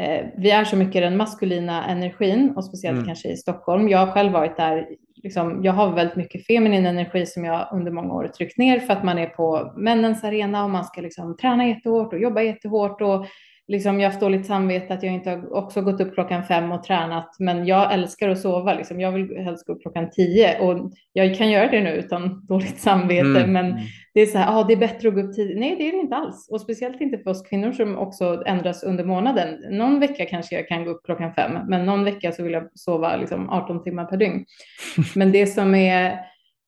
[0.00, 3.06] eh, vi är så mycket den maskulina energin och speciellt mm.
[3.06, 3.88] kanske i Stockholm.
[3.88, 4.86] Jag har själv varit där
[5.24, 8.92] liksom, jag har väldigt mycket feminin energi som jag under många år tryckt ner för
[8.92, 13.00] att man är på männens arena och man ska liksom träna jättehårt och jobba jättehårt
[13.00, 13.26] och
[13.68, 16.82] liksom, jag har dåligt samvete att jag inte har också gått upp klockan fem och
[16.82, 18.74] tränat, men jag älskar att sova.
[18.74, 19.00] Liksom.
[19.00, 22.78] Jag vill helst gå upp klockan tio och jag kan göra det nu utan dåligt
[22.80, 23.52] samvete, mm.
[23.52, 23.78] men
[24.14, 25.58] det är så här, ah, det är bättre att gå upp tidigt.
[25.58, 26.48] Nej, det är det inte alls.
[26.50, 29.76] Och speciellt inte för oss kvinnor som också ändras under månaden.
[29.78, 32.68] Någon vecka kanske jag kan gå upp klockan fem, men någon vecka så vill jag
[32.74, 34.44] sova liksom 18 timmar per dygn.
[35.14, 36.18] Men det som är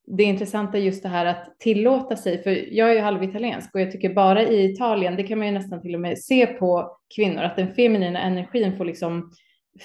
[0.06, 3.80] det intressanta är just det här att tillåta sig, för jag är ju halvitaliensk och
[3.80, 6.98] jag tycker bara i Italien, det kan man ju nästan till och med se på
[7.16, 9.30] kvinnor, att den feminina energin får liksom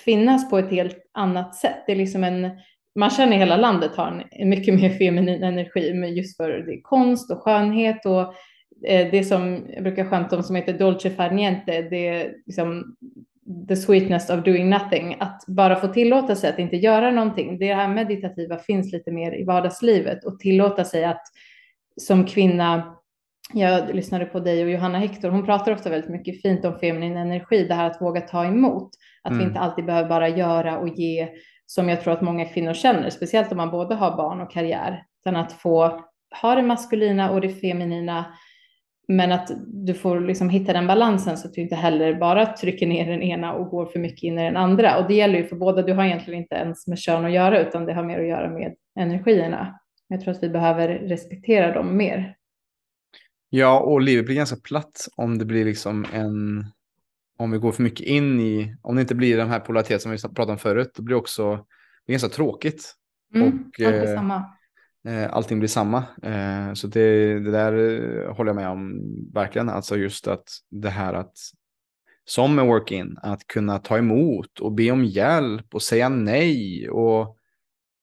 [0.06, 1.84] finnas på ett helt annat sätt.
[1.86, 2.50] Det är liksom en,
[2.96, 6.82] man känner i hela landet har en, mycket mer feminin energi, men just för det
[6.82, 8.22] konst och skönhet och
[8.88, 12.96] eh, det som jag brukar skämta om som heter dolce far niente, det är liksom
[13.68, 17.60] the sweetness of doing nothing, att bara få tillåta sig att inte göra någonting.
[17.60, 21.22] Det här meditativa finns lite mer i vardagslivet och tillåta sig att
[22.02, 22.96] som kvinna,
[23.54, 27.18] jag lyssnade på dig och Johanna Hector, hon pratar ofta väldigt mycket fint om feminin
[27.18, 28.90] energi, det här att våga ta emot.
[29.24, 29.44] Att mm.
[29.44, 31.30] vi inte alltid behöver bara göra och ge
[31.74, 35.04] som jag tror att många kvinnor känner, speciellt om man både har barn och karriär,
[35.22, 36.04] utan att få
[36.42, 38.26] ha det maskulina och det feminina
[39.08, 42.88] men att du får liksom hitta den balansen så att du inte heller bara trycker
[42.88, 44.98] ner den ena och går för mycket in i den andra.
[44.98, 45.82] Och det gäller ju för båda.
[45.82, 48.50] Du har egentligen inte ens med kön att göra, utan det har mer att göra
[48.50, 49.80] med energierna.
[50.08, 52.36] Jag tror att vi behöver respektera dem mer.
[53.50, 56.66] Ja, och livet blir ganska platt om det blir liksom en...
[57.42, 58.76] Om vi går för mycket in i...
[58.82, 61.20] Om det inte blir den här polariteten som vi pratade om förut, då blir det
[61.20, 61.66] också
[62.06, 62.94] det ganska tråkigt.
[63.36, 64.46] Mm, och, eh, samma
[65.08, 65.98] eh, allting blir samma.
[66.24, 69.02] Eh, så det, det där eh, håller jag med om
[69.34, 69.70] verkligen.
[69.70, 71.34] Alltså just att det här att
[72.26, 76.90] som en work-in, att kunna ta emot och be om hjälp och säga nej.
[76.90, 77.38] Och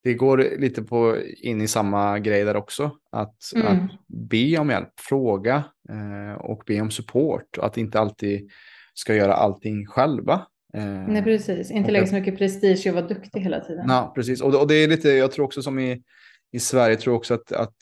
[0.02, 2.90] det går lite på in i samma grej där också.
[3.12, 3.66] Att, mm.
[3.66, 7.58] att be om hjälp, fråga eh, och be om support.
[7.58, 8.50] Att inte alltid
[8.98, 10.46] ska göra allting själva.
[10.74, 11.70] Eh, nej, precis.
[11.70, 13.84] Inte lägga så mycket prestige och vara duktig hela tiden.
[13.88, 14.40] Ja, precis.
[14.40, 16.02] Och, och det är lite, jag tror också som i
[16.50, 17.76] i Sverige tror också att, att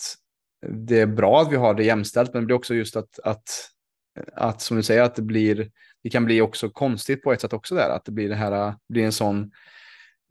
[0.69, 3.71] det är bra att vi har det jämställt, men det blir också just att, att,
[4.35, 5.71] att som du säger, att det blir,
[6.03, 8.75] det kan bli också konstigt på ett sätt också där, att det blir det här,
[8.89, 9.51] blir en sån,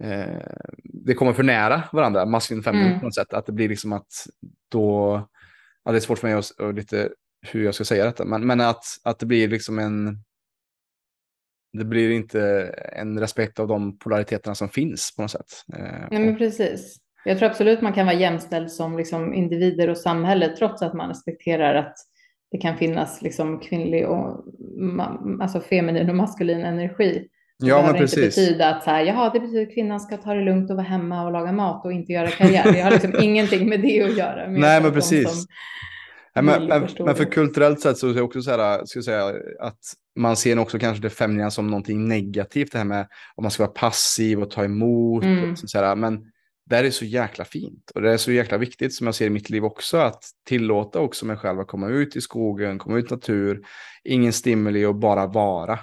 [0.03, 0.41] eh,
[0.83, 2.99] det kommer för nära varandra, maskulin och feminin mm.
[2.99, 4.27] på något sätt, att det blir liksom att
[4.71, 5.27] då,
[5.83, 7.09] ja, det är svårt för mig att, och lite
[7.41, 10.23] hur jag ska säga detta, men, men att, att det blir liksom en,
[11.77, 15.45] det blir inte en respekt av de polariteterna som finns på något sätt.
[15.77, 16.97] Eh, Nej, men precis.
[17.25, 21.09] Jag tror absolut man kan vara jämställd som liksom individer och samhälle trots att man
[21.09, 21.95] respekterar att
[22.51, 24.45] det kan finnas liksom kvinnlig och
[25.41, 27.27] alltså feminin och maskulin energi.
[27.59, 28.17] Det ja, men precis.
[28.17, 30.75] inte betyda att så här, jaha, det betyder att kvinnan ska ta det lugnt och
[30.75, 32.71] vara hemma och laga mat och inte göra karriär.
[32.73, 34.47] Det har liksom ingenting med det att göra.
[34.49, 35.45] Nej, men precis.
[36.33, 39.05] Ja, men, men, men, för kulturellt sett så är det också så här, ska jag
[39.05, 39.79] säga, att
[40.15, 43.63] man ser också kanske det feminina som någonting negativt, det här med om man ska
[43.63, 45.23] vara passiv och ta emot.
[45.23, 45.51] Mm.
[45.51, 46.31] Och så här, men
[46.69, 49.29] det är så jäkla fint och det är så jäkla viktigt som jag ser i
[49.29, 53.11] mitt liv också att tillåta också mig själv att komma ut i skogen, komma ut
[53.11, 53.65] i natur,
[54.03, 55.79] ingen stimuli och bara vara.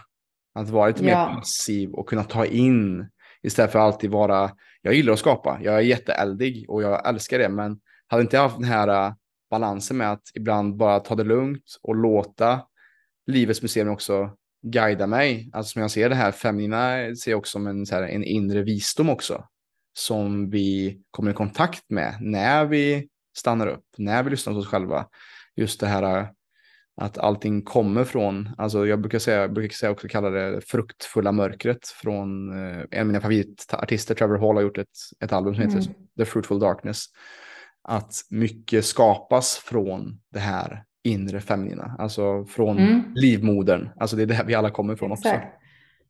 [0.54, 1.28] Att vara lite ja.
[1.28, 3.08] mer passiv och kunna ta in
[3.42, 4.50] istället för att alltid vara,
[4.82, 8.56] jag gillar att skapa, jag är jätteeldig och jag älskar det, men hade inte haft
[8.56, 9.12] den här äh,
[9.50, 12.60] balansen med att ibland bara ta det lugnt och låta
[13.26, 15.50] Livets museum också guida mig.
[15.52, 18.24] Alltså som jag ser det här feminina ser jag också som en, så här, en
[18.24, 19.44] inre visdom också
[19.94, 24.66] som vi kommer i kontakt med när vi stannar upp, när vi lyssnar på oss
[24.66, 25.06] själva.
[25.56, 26.28] Just det här
[26.96, 31.32] att allting kommer från, alltså jag brukar säga, jag brukar säga också kalla det fruktfulla
[31.32, 34.88] mörkret från eh, en av mina favoritartister, Trevor Hall, har gjort ett,
[35.20, 35.92] ett album som heter mm.
[36.18, 37.04] The Fruitful Darkness.
[37.82, 43.02] Att mycket skapas från det här inre feminina, alltså från mm.
[43.14, 43.88] livmodern.
[43.96, 45.36] Alltså det är det vi alla kommer ifrån Exakt.
[45.36, 45.58] också.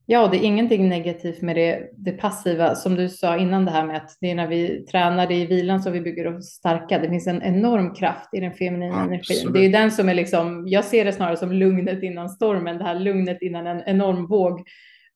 [0.07, 2.75] Ja, och det är ingenting negativt med det, det passiva.
[2.75, 5.41] Som du sa innan det här med att det är när vi tränar, det är
[5.41, 6.99] i vilan som vi bygger oss starka.
[6.99, 9.53] Det finns en enorm kraft i den feminina energin.
[9.53, 12.85] Det är den som är liksom, jag ser det snarare som lugnet innan stormen, det
[12.85, 14.63] här lugnet innan en enorm våg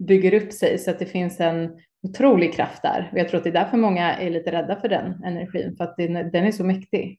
[0.09, 0.79] bygger upp sig.
[0.79, 1.71] Så att det finns en
[2.03, 3.09] otrolig kraft där.
[3.13, 5.85] Och jag tror att det är därför många är lite rädda för den energin, för
[5.85, 7.19] att den, den är så mäktig.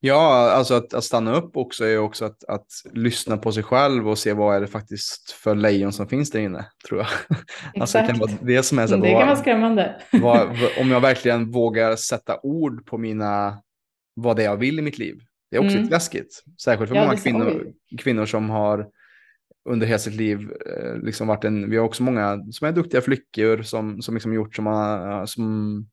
[0.00, 4.08] Ja, alltså att, att, stanna upp också är också att, att lyssna på sig själv
[4.08, 7.08] och se vad är det faktiskt för lejon som finns där inne, tror jag.
[7.08, 7.50] Exakt.
[7.80, 10.00] Alltså det kan vara det som är så Det kan vara skrämmande.
[10.12, 10.48] Vad,
[10.80, 13.62] om jag verkligen vågar sätta ord på mina,
[14.14, 15.20] vad det är jag vill i mitt liv.
[15.50, 15.82] Det är också mm.
[15.82, 18.86] lite läskigt, särskilt för ja, många kvinnor, kvinnor som har
[19.68, 23.00] under hela sitt liv eh, liksom varit en, vi har också många som är duktiga
[23.00, 25.86] flickor som, som liksom gjort som, som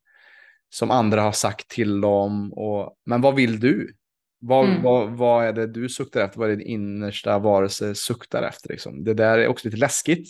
[0.73, 2.53] som andra har sagt till dem.
[2.53, 3.95] Och, men vad vill du?
[4.39, 4.81] Vad, mm.
[4.81, 6.39] vad, vad är det du suktar efter?
[6.39, 8.69] Vad är din innersta varelse suktar efter?
[8.69, 9.03] Liksom?
[9.03, 10.29] Det där är också lite läskigt.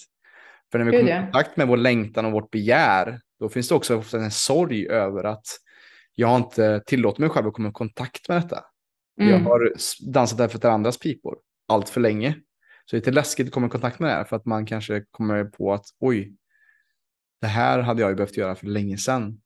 [0.72, 3.76] För när vi kommer i kontakt med vår längtan och vårt begär, då finns det
[3.76, 5.46] också en sorg över att
[6.16, 8.64] jag har inte tillåtit mig själv att komma i kontakt med detta.
[9.22, 9.34] Mm.
[9.34, 9.74] Jag har
[10.12, 11.38] dansat efter andras pipor
[11.68, 12.34] allt för länge.
[12.86, 14.66] Så det är lite läskigt att komma i kontakt med det här för att man
[14.66, 16.36] kanske kommer på att oj,
[17.42, 19.40] det här hade jag ju behövt göra för länge sedan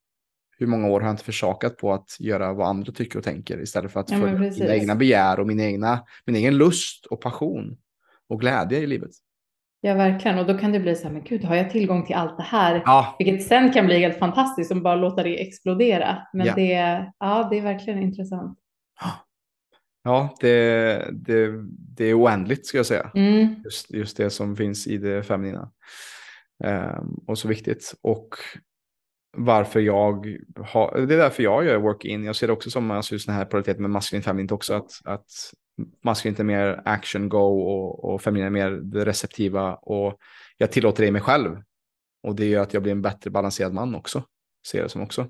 [0.57, 3.61] hur många år har jag inte försakat på att göra vad andra tycker och tänker
[3.61, 7.21] istället för att ja, följa mina egna begär och min, egna, min egen lust och
[7.21, 7.77] passion
[8.29, 9.11] och glädje i livet.
[9.81, 10.39] Ja, verkligen.
[10.39, 12.43] Och då kan det bli så här, men gud, har jag tillgång till allt det
[12.43, 12.81] här?
[12.85, 13.15] Ja.
[13.19, 16.17] Vilket sen kan bli helt fantastiskt om bara låta det explodera.
[16.33, 16.55] Men ja.
[16.55, 16.71] Det,
[17.19, 18.59] ja, det är verkligen intressant.
[20.03, 23.11] Ja, det, det, det är oändligt ska jag säga.
[23.15, 23.55] Mm.
[23.63, 25.71] Just, just det som finns i det feminina.
[26.63, 27.93] Um, och så viktigt.
[28.01, 28.27] Och
[29.37, 32.23] varför jag har, det är därför jag gör work-in.
[32.23, 34.91] Jag ser det också som alltså, just den här polariteten med maskulin feminint också, att,
[35.05, 35.25] att
[36.03, 40.17] maskulint är mer action go och, och feminin är mer det receptiva och
[40.57, 41.61] jag tillåter det i mig själv.
[42.23, 44.23] och det gör att jag blir en bättre balanserad man också.
[44.67, 45.27] Ser det som också.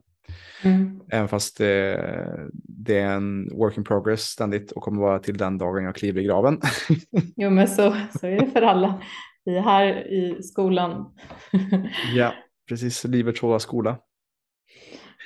[0.63, 0.99] Mm.
[1.11, 5.57] Även fast det, det, är en work in progress ständigt och kommer vara till den
[5.57, 6.61] dagen jag kliver i graven.
[7.35, 9.01] jo men så, så är det för alla.
[9.45, 11.13] Vi är här i skolan.
[12.15, 12.33] ja,
[12.69, 13.03] precis.
[13.03, 13.97] Livets hårda skola.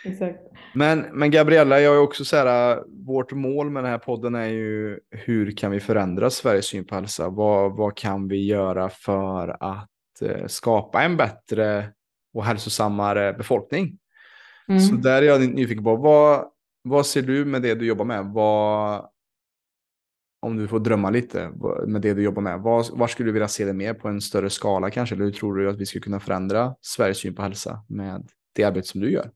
[0.06, 0.40] Exakt.
[0.74, 4.48] Men, men Gabriella, jag är också så här, vårt mål med den här podden är
[4.48, 7.30] ju hur kan vi förändra Sveriges syn på hälsa?
[7.30, 11.92] Vad, vad kan vi göra för att eh, skapa en bättre
[12.34, 13.98] och hälsosammare befolkning?
[14.68, 14.82] Mm.
[14.82, 16.46] Så där är jag nyfiken på, vad,
[16.84, 18.26] vad ser du med det du jobbar med?
[18.26, 19.06] Vad,
[20.42, 21.52] om du får drömma lite
[21.88, 24.22] med det du jobbar med, var, var skulle du vilja se det mer på en
[24.22, 25.16] större skala kanske?
[25.16, 28.64] Eller hur tror du att vi skulle kunna förändra Sveriges syn på hälsa med det
[28.64, 29.32] arbete som du gör?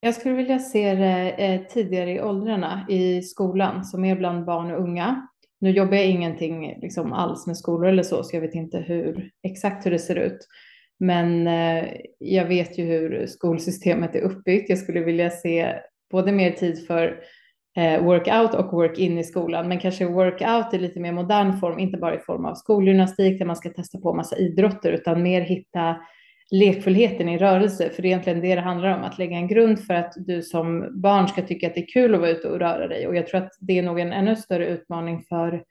[0.00, 4.70] Jag skulle vilja se det eh, tidigare i åldrarna i skolan, som är bland barn
[4.70, 5.28] och unga.
[5.60, 9.30] Nu jobbar jag ingenting liksom, alls med skolor eller så, så jag vet inte hur,
[9.42, 10.38] exakt hur det ser ut.
[10.98, 11.84] Men eh,
[12.18, 14.70] jag vet ju hur skolsystemet är uppbyggt.
[14.70, 15.74] Jag skulle vilja se
[16.10, 17.20] både mer tid för
[18.00, 22.14] workout och work-in i skolan, men kanske workout i lite mer modern form, inte bara
[22.14, 25.96] i form av skolgymnastik där man ska testa på massa idrotter, utan mer hitta
[26.50, 29.80] lekfullheten i rörelse, för det är egentligen det det handlar om, att lägga en grund
[29.80, 32.58] för att du som barn ska tycka att det är kul att vara ute och
[32.58, 33.06] röra dig.
[33.06, 35.62] Och jag tror att det är nog en ännu större utmaning för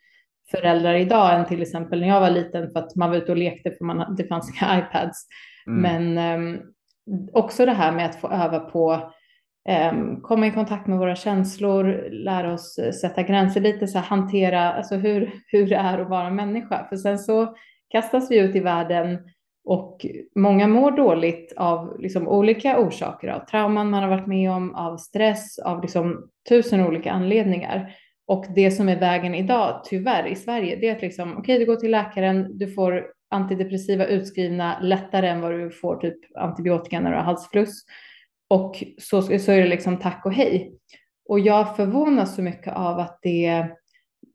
[0.52, 3.38] föräldrar idag än till exempel när jag var liten för att man var ute och
[3.38, 5.28] lekte för man, det fanns inga iPads.
[5.68, 5.82] Mm.
[6.16, 6.62] Men um,
[7.34, 9.12] också det här med att få öva på
[9.68, 14.05] Ehm, komma i kontakt med våra känslor, lära oss eh, sätta gränser, lite så här
[14.05, 16.88] hantera alltså hur, hur det är att vara människa.
[16.89, 17.55] För sen så
[17.89, 19.20] kastas vi ut i världen
[19.65, 20.05] och
[20.36, 24.97] många mår dåligt av liksom olika orsaker, av trauman man har varit med om, av
[24.97, 27.95] stress, av liksom tusen olika anledningar.
[28.28, 31.59] Och det som är vägen idag, tyvärr, i Sverige, det är att liksom, okej, okay,
[31.59, 36.99] du går till läkaren, du får antidepressiva utskrivna lättare än vad du får typ antibiotika
[36.99, 37.86] när du har halsfluss.
[38.48, 40.74] Och så, så är det liksom tack och hej.
[41.30, 43.68] Och jag förvånas så mycket av att det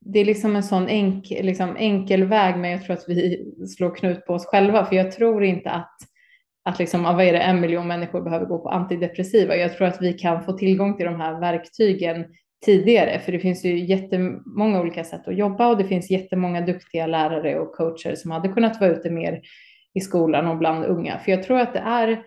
[0.04, 3.44] det är liksom en sån enk, liksom enkel väg, men jag tror att vi
[3.76, 5.96] slår knut på oss själva, för jag tror inte att,
[6.64, 9.56] att liksom, vad är det, en miljon människor behöver gå på antidepressiva.
[9.56, 12.24] Jag tror att vi kan få tillgång till de här verktygen
[12.64, 17.06] tidigare, för det finns ju jättemånga olika sätt att jobba och det finns jättemånga duktiga
[17.06, 19.40] lärare och coacher som hade kunnat vara ute mer
[19.94, 21.18] i skolan och bland unga.
[21.18, 22.22] För jag tror att det är,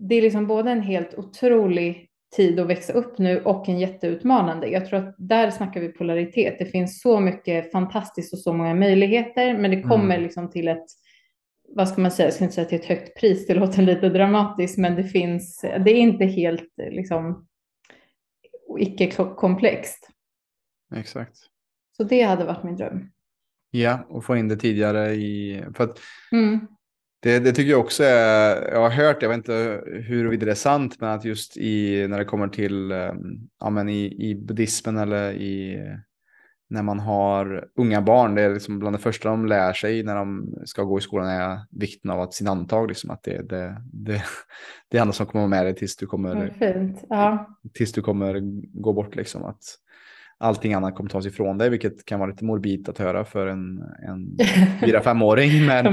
[0.00, 4.68] det är liksom både en helt otrolig tid att växa upp nu och en jätteutmanande.
[4.68, 6.58] Jag tror att där snackar vi polaritet.
[6.58, 10.22] Det finns så mycket fantastiskt och så många möjligheter, men det kommer mm.
[10.22, 10.86] liksom till ett,
[11.68, 14.08] vad ska man säga, jag ska inte säga till ett högt pris, det låter lite
[14.08, 17.46] dramatiskt, men det finns, det är inte helt liksom
[18.78, 20.10] icke komplext.
[20.96, 21.36] Exakt.
[21.96, 23.10] Så det hade varit min dröm.
[23.70, 25.98] Ja, och få in det tidigare i, för att
[26.32, 26.66] mm.
[27.20, 30.54] Det, det, tycker jag också är, jag har hört, jag vet inte huruvida det är
[30.54, 34.96] sant, men att just i, när det kommer till ehm, ja, men i, i buddhismen
[34.96, 35.82] eller i,
[36.68, 40.16] när man har unga barn, det är liksom bland det första de lär sig när
[40.16, 43.82] de ska gå i skolan är vikten av att sin antag, liksom, att det, det,
[43.92, 44.22] det,
[44.88, 46.56] det är annat som kommer med dig tills du kommer,
[47.08, 47.56] ja.
[47.74, 48.40] tills du kommer
[48.80, 49.16] gå bort.
[49.16, 49.62] Liksom, att,
[50.40, 53.82] allting annat kommer tas ifrån dig, vilket kan vara lite morbid att höra för en,
[54.08, 54.36] en
[54.80, 55.66] 4-5-åring.
[55.66, 55.84] Men,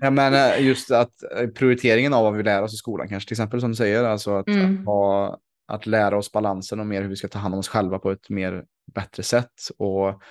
[0.00, 3.28] men, men eh, just att eh, prioriteringen av vad vi lär oss i skolan, kanske
[3.28, 4.78] till exempel som du säger, alltså att, mm.
[4.80, 7.68] att, ha, att lära oss balansen och mer hur vi ska ta hand om oss
[7.68, 8.64] själva på ett mer
[8.94, 9.52] bättre sätt.
[9.78, 10.22] Och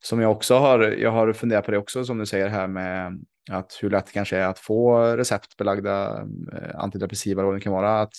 [0.00, 3.24] som jag också har, jag har funderat på det också, som du säger här med
[3.50, 6.20] att hur lätt det kanske är att få receptbelagda
[6.52, 8.00] eh, antidepressiva, vad det kan vara.
[8.00, 8.14] Att,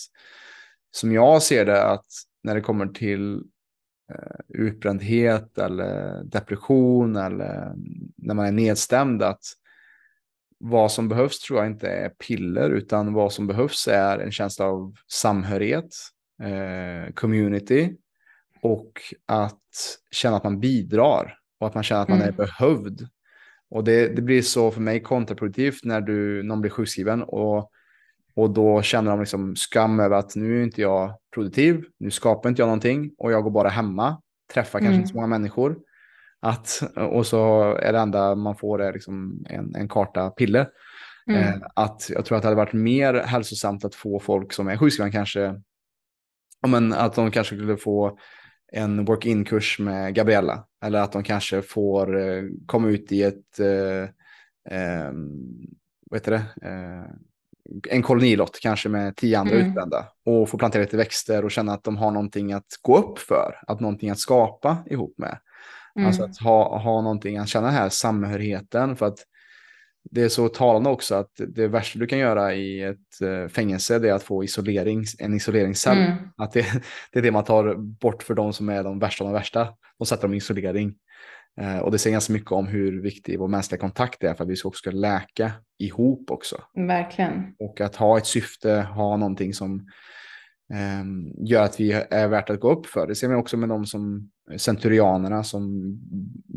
[0.91, 2.05] som jag ser det, att
[2.43, 3.43] när det kommer till
[4.47, 7.73] utbrändhet eller depression eller
[8.15, 9.41] när man är nedstämd att
[10.59, 14.65] vad som behövs tror jag inte är piller utan vad som behövs är en känsla
[14.65, 15.89] av samhörighet,
[16.43, 17.95] eh, community
[18.61, 18.91] och
[19.25, 19.61] att
[20.11, 22.29] känna att man bidrar och att man känner att man mm.
[22.29, 23.07] är behövd.
[23.69, 27.71] Och det, det blir så för mig kontraproduktivt när du, någon blir sjukskriven och
[28.37, 32.49] och då känner de liksom skam över att nu är inte jag produktiv, nu skapar
[32.49, 34.21] inte jag någonting och jag går bara hemma,
[34.53, 34.99] träffar kanske mm.
[34.99, 35.77] inte så många människor.
[36.39, 40.69] Att, och så är det enda man får är liksom en, en karta piller.
[41.29, 41.41] Mm.
[41.41, 44.77] Eh, att jag tror att det hade varit mer hälsosamt att få folk som är
[44.77, 45.61] sjukskrivna kanske,
[46.67, 48.17] men att de kanske skulle få
[48.73, 50.65] en work-in-kurs med Gabriella.
[50.83, 54.03] Eller att de kanske får eh, komma ut i ett, eh,
[54.77, 55.11] eh,
[56.09, 57.11] vad heter det, eh,
[57.89, 59.67] en kolonilott kanske med tio andra mm.
[59.67, 63.19] utbrända och få plantera lite växter och känna att de har någonting att gå upp
[63.19, 65.39] för, att någonting att skapa ihop med.
[65.95, 66.07] Mm.
[66.07, 69.19] Alltså att ha, ha någonting, att känna den här samhörigheten för att
[70.11, 73.99] det är så talande också att det värsta du kan göra i ett eh, fängelse
[73.99, 75.97] det är att få isolering, en isoleringscell.
[75.97, 76.17] Mm.
[76.37, 76.65] Att det,
[77.11, 79.67] det, är det man tar bort för de som är de värsta av de värsta.
[79.99, 80.93] De sätter dem i isolering.
[81.61, 84.49] Eh, och det säger ganska mycket om hur viktig vår mänskliga kontakt är för att
[84.49, 86.61] vi också ska läka ihop också.
[86.75, 87.55] Verkligen.
[87.59, 89.89] Och att ha ett syfte, ha någonting som
[90.73, 91.05] eh,
[91.47, 93.07] gör att vi är värt att gå upp för.
[93.07, 95.93] Det ser man också med de som centurianerna som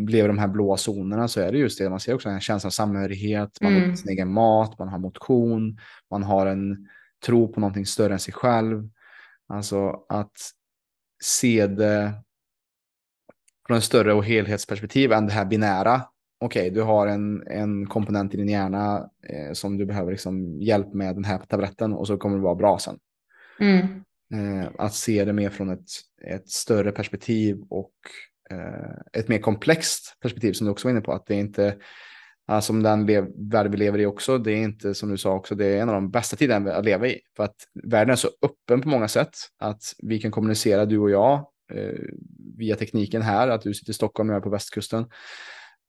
[0.09, 1.91] lever i de här blåa zonerna så är det just det.
[1.91, 3.91] Man ser också en känsla av samhörighet, man mm.
[3.91, 5.79] har sin egen mat, man har motion,
[6.11, 6.89] man har en
[7.27, 8.89] tro på någonting större än sig själv.
[9.49, 10.33] Alltså att
[11.23, 12.13] se det
[13.71, 16.03] från en större och helhetsperspektiv än det här binära.
[16.41, 20.61] Okej, okay, du har en, en komponent i din hjärna eh, som du behöver liksom
[20.61, 22.99] hjälp med den här tabletten och så kommer det vara bra sen.
[23.61, 23.83] Mm.
[24.35, 25.89] Eh, att se det mer från ett,
[26.27, 27.93] ett större perspektiv och
[28.51, 31.13] eh, ett mer komplext perspektiv som du också var inne på.
[31.13, 31.77] Att det är inte,
[32.47, 33.07] alltså, som den
[33.51, 35.89] värld vi lever i också, det är inte som du sa också, det är en
[35.89, 37.21] av de bästa tiderna att leva i.
[37.37, 41.11] För att världen är så öppen på många sätt att vi kan kommunicera, du och
[41.11, 42.01] jag, Eh,
[42.57, 45.07] via tekniken här, att du sitter i Stockholm och jag är på västkusten.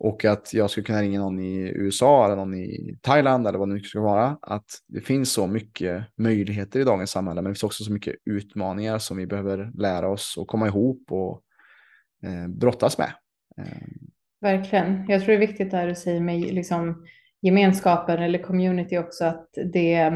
[0.04, 3.70] Och att jag skulle kunna ringa någon i USA eller någon i Thailand eller vad
[3.70, 4.38] det nu ska vara.
[4.42, 8.16] Att det finns så mycket möjligheter i dagens samhälle, men det finns också så mycket
[8.26, 11.42] utmaningar som vi behöver lära oss och komma ihop och
[12.24, 13.14] eh, brottas med.
[13.58, 13.88] Eh.
[14.42, 15.06] Verkligen.
[15.08, 17.06] Jag tror det är viktigt där du säger med liksom,
[17.42, 20.10] gemenskapen eller community också, att det,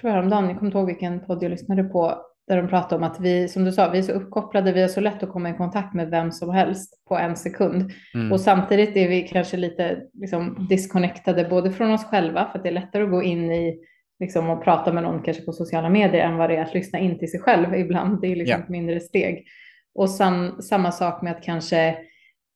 [0.00, 2.96] tror jag häromdagen, jag kommer inte ihåg vilken podd jag lyssnade på, där de pratar
[2.96, 5.30] om att vi, som du sa, vi är så uppkopplade, vi har så lätt att
[5.30, 7.90] komma i kontakt med vem som helst på en sekund.
[8.14, 8.32] Mm.
[8.32, 12.68] Och samtidigt är vi kanske lite liksom, disconnectade både från oss själva, för att det
[12.68, 13.78] är lättare att gå in i
[14.20, 16.98] liksom, och prata med någon kanske på sociala medier än vad det är att lyssna
[16.98, 18.20] in till sig själv ibland.
[18.20, 18.62] Det är liksom yeah.
[18.62, 19.46] ett mindre steg.
[19.94, 21.96] Och sam, samma sak med att kanske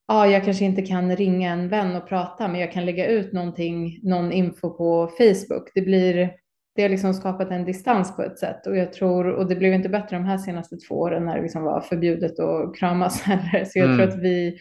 [0.08, 3.32] ja, jag kanske inte kan ringa en vän och prata, men jag kan lägga ut
[3.32, 5.70] någonting, någon info på Facebook.
[5.74, 6.30] Det blir
[6.76, 9.74] det har liksom skapat en distans på ett sätt och jag tror, och det blev
[9.74, 13.64] inte bättre de här senaste två åren när det liksom var förbjudet att kramas heller.
[13.64, 13.96] Så jag mm.
[13.96, 14.58] tror att vi,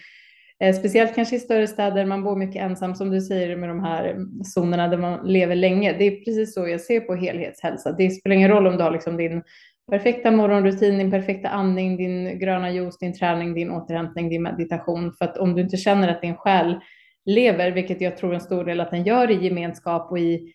[0.59, 3.79] eh, speciellt kanske i större städer, man bor mycket ensam som du säger med de
[3.79, 4.17] här
[4.55, 5.93] zonerna där man lever länge.
[5.97, 7.91] Det är precis så jag ser på helhetshälsa.
[7.91, 9.43] Det spelar ingen roll om du har liksom din
[9.91, 15.13] perfekta morgonrutin, din perfekta andning, din gröna juice, din träning, din återhämtning, din meditation.
[15.17, 16.79] För att om du inte känner att din själ
[17.25, 20.53] lever, vilket jag tror en stor del att den gör i gemenskap och i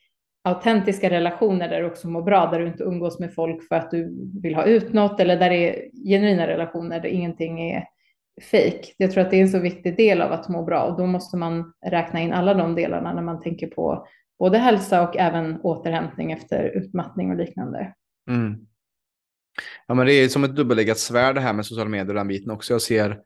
[0.49, 3.90] autentiska relationer där du också mår bra, där du inte umgås med folk för att
[3.90, 7.84] du vill ha ut något eller där det är genuina relationer där ingenting är
[8.51, 8.94] fejk.
[8.96, 11.07] Jag tror att det är en så viktig del av att må bra och då
[11.07, 14.07] måste man räkna in alla de delarna när man tänker på
[14.38, 17.94] både hälsa och även återhämtning efter utmattning och liknande.
[18.30, 18.66] Mm.
[19.86, 22.28] Ja, men det är som ett dubbeleggat svärd det här med sociala medier och den
[22.28, 22.74] biten också.
[22.74, 23.20] Jag ser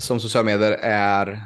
[0.00, 1.40] som sociala medier är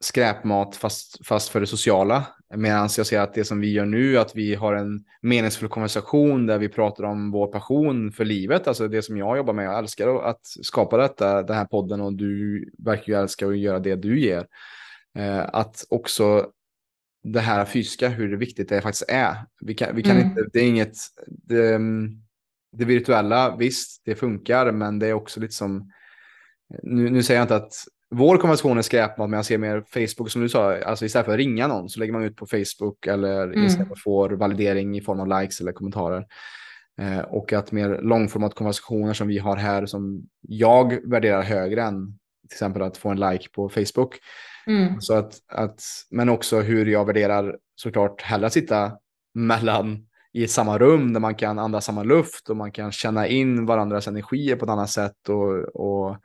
[0.00, 2.26] skräpmat fast, fast för det sociala.
[2.56, 6.46] Medan jag ser att det som vi gör nu, att vi har en meningsfull konversation
[6.46, 9.64] där vi pratar om vår passion för livet, alltså det som jag jobbar med.
[9.64, 13.78] Jag älskar att skapa detta, den här podden och du verkar ju älska att göra
[13.78, 14.46] det du ger.
[15.18, 16.50] Eh, att också
[17.22, 19.36] det här fysiska, hur viktigt det faktiskt är.
[19.60, 20.28] Vi kan, vi kan mm.
[20.28, 20.96] inte, det är inget,
[21.26, 21.80] det,
[22.72, 25.92] det virtuella, visst, det funkar, men det är också lite som,
[26.82, 27.72] nu, nu säger jag inte att
[28.10, 31.32] vår konversation är skräpmat, men jag ser mer Facebook som du sa, alltså istället för
[31.32, 33.62] att ringa någon så lägger man ut på Facebook eller mm.
[33.62, 36.26] Instagram och får validering i form av likes eller kommentarer.
[37.00, 42.18] Eh, och att mer långformat konversationer som vi har här som jag värderar högre än
[42.48, 44.18] till exempel att få en like på Facebook.
[44.66, 45.00] Mm.
[45.00, 48.92] Så att, att, men också hur jag värderar såklart hellre att sitta
[49.34, 53.66] mellan i samma rum där man kan andas samma luft och man kan känna in
[53.66, 56.16] varandras energier på ett annat sätt och, och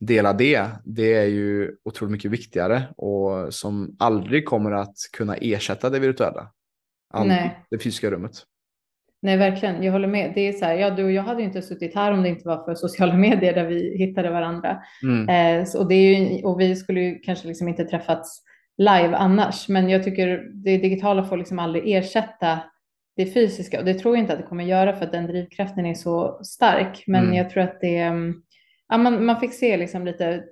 [0.00, 5.90] dela det, det är ju otroligt mycket viktigare och som aldrig kommer att kunna ersätta
[5.90, 6.50] det virtuella.
[7.24, 7.64] Nej.
[7.70, 8.32] Det fysiska rummet.
[9.22, 9.82] Nej, verkligen.
[9.82, 10.32] Jag håller med.
[10.34, 12.28] Det är så här, ja, du och jag hade ju inte suttit här om det
[12.28, 14.82] inte var för sociala medier där vi hittade varandra.
[15.02, 15.28] Mm.
[15.28, 18.42] Eh, så, och, det är ju, och vi skulle ju kanske liksom inte träffats
[18.76, 22.58] live annars, men jag tycker det digitala får liksom aldrig ersätta
[23.16, 25.86] det fysiska och det tror jag inte att det kommer göra för att den drivkraften
[25.86, 27.04] är så stark.
[27.06, 27.34] Men mm.
[27.34, 28.42] jag tror att det, mm,
[28.88, 30.44] ja, man, man fick se liksom lite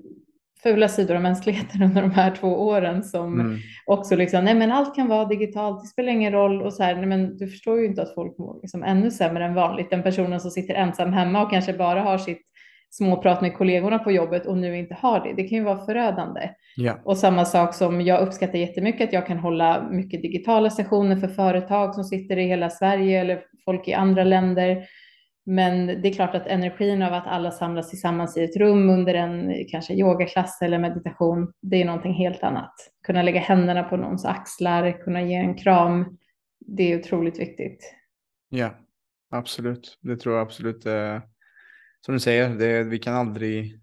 [0.62, 3.58] fula sidor av mänskligheten under de här två åren som mm.
[3.86, 6.94] också liksom, nej men allt kan vara digitalt, det spelar ingen roll och så här,
[6.94, 9.90] nej men du förstår ju inte att folk mår liksom ännu sämre än vanligt.
[9.90, 12.42] Den personen som sitter ensam hemma och kanske bara har sitt
[12.90, 16.50] småprat med kollegorna på jobbet och nu inte har det, det kan ju vara förödande.
[16.80, 16.98] Yeah.
[17.04, 21.28] Och samma sak som jag uppskattar jättemycket att jag kan hålla mycket digitala sessioner för
[21.28, 24.84] företag som sitter i hela Sverige eller folk i andra länder
[25.48, 29.14] Men det är klart att energin av att alla samlas tillsammans i ett rum under
[29.14, 32.72] en kanske yogaklass eller meditation, det är någonting helt annat.
[33.06, 36.18] Kunna lägga händerna på någons axlar, kunna ge en kram,
[36.66, 37.94] det är otroligt viktigt.
[38.48, 38.78] Ja,
[39.30, 39.98] absolut.
[40.00, 40.86] Det tror jag absolut.
[40.86, 41.18] Eh,
[42.00, 43.80] som du säger, det, vi kan aldrig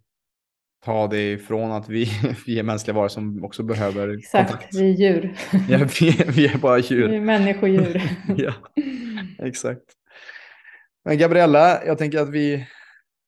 [0.85, 2.07] ta det ifrån att vi,
[2.45, 4.75] vi är mänskliga varor som också behöver Exakt, kontakt.
[4.75, 5.35] vi är djur.
[5.69, 7.09] Ja, vi, vi är bara djur.
[7.09, 8.01] Vi är människodjur.
[8.37, 8.53] ja,
[9.45, 9.83] exakt.
[11.05, 12.67] Men Gabriella, jag tänker att vi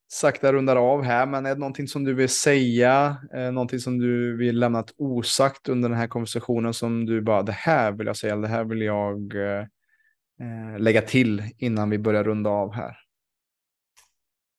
[0.08, 4.00] sakta rundar av här, men är det någonting som du vill säga, eh, någonting som
[4.00, 8.18] du vill lämna osagt under den här konversationen som du bara, det här vill jag
[8.18, 9.60] säga, det här vill jag eh,
[10.40, 12.98] eh, lägga till innan vi börjar runda av här?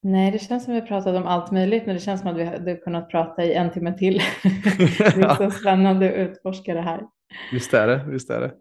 [0.03, 2.37] Nej, det känns som vi har pratat om allt möjligt, men det känns som att
[2.37, 4.17] vi hade kunnat prata i en timme till.
[4.97, 7.01] det är så spännande att utforska det här.
[7.51, 8.51] Visst är det, visst är det.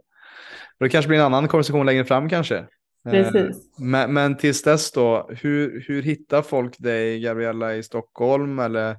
[0.79, 2.67] Och det kanske blir en annan konversation längre fram kanske.
[3.11, 3.57] Precis.
[3.57, 8.59] Eh, men, men tills dess då, hur, hur hittar folk dig, Gabriella, i Stockholm?
[8.59, 8.97] Eller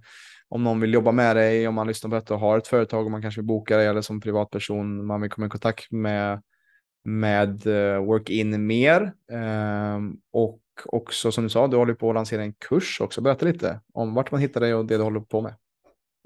[0.49, 3.05] om någon vill jobba med dig, om man lyssnar på detta och har ett företag
[3.05, 6.41] och man kanske vill boka dig eller som privatperson, man vill komma i kontakt med,
[7.03, 9.13] med eh, Workin mer.
[9.31, 13.21] Ehm, och också som du sa, du håller på att lansera en kurs också.
[13.21, 15.53] Berätta lite om vart man hittar dig och det du håller på med.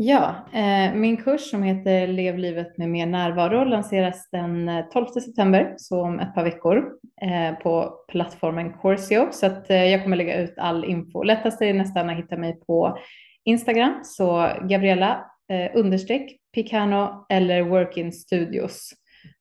[0.04, 5.06] Ja, eh, min kurs som heter Lev livet med mer närvaro lanseras den eh, 12
[5.06, 6.92] september, så om ett par veckor,
[7.22, 9.28] eh, på plattformen Corsio.
[9.32, 11.24] Så att eh, jag kommer lägga ut all info.
[11.24, 12.98] Lättast är nästan att hitta mig på
[13.44, 18.94] Instagram, så Gabriella eh, understreck Picano eller Workin Studios.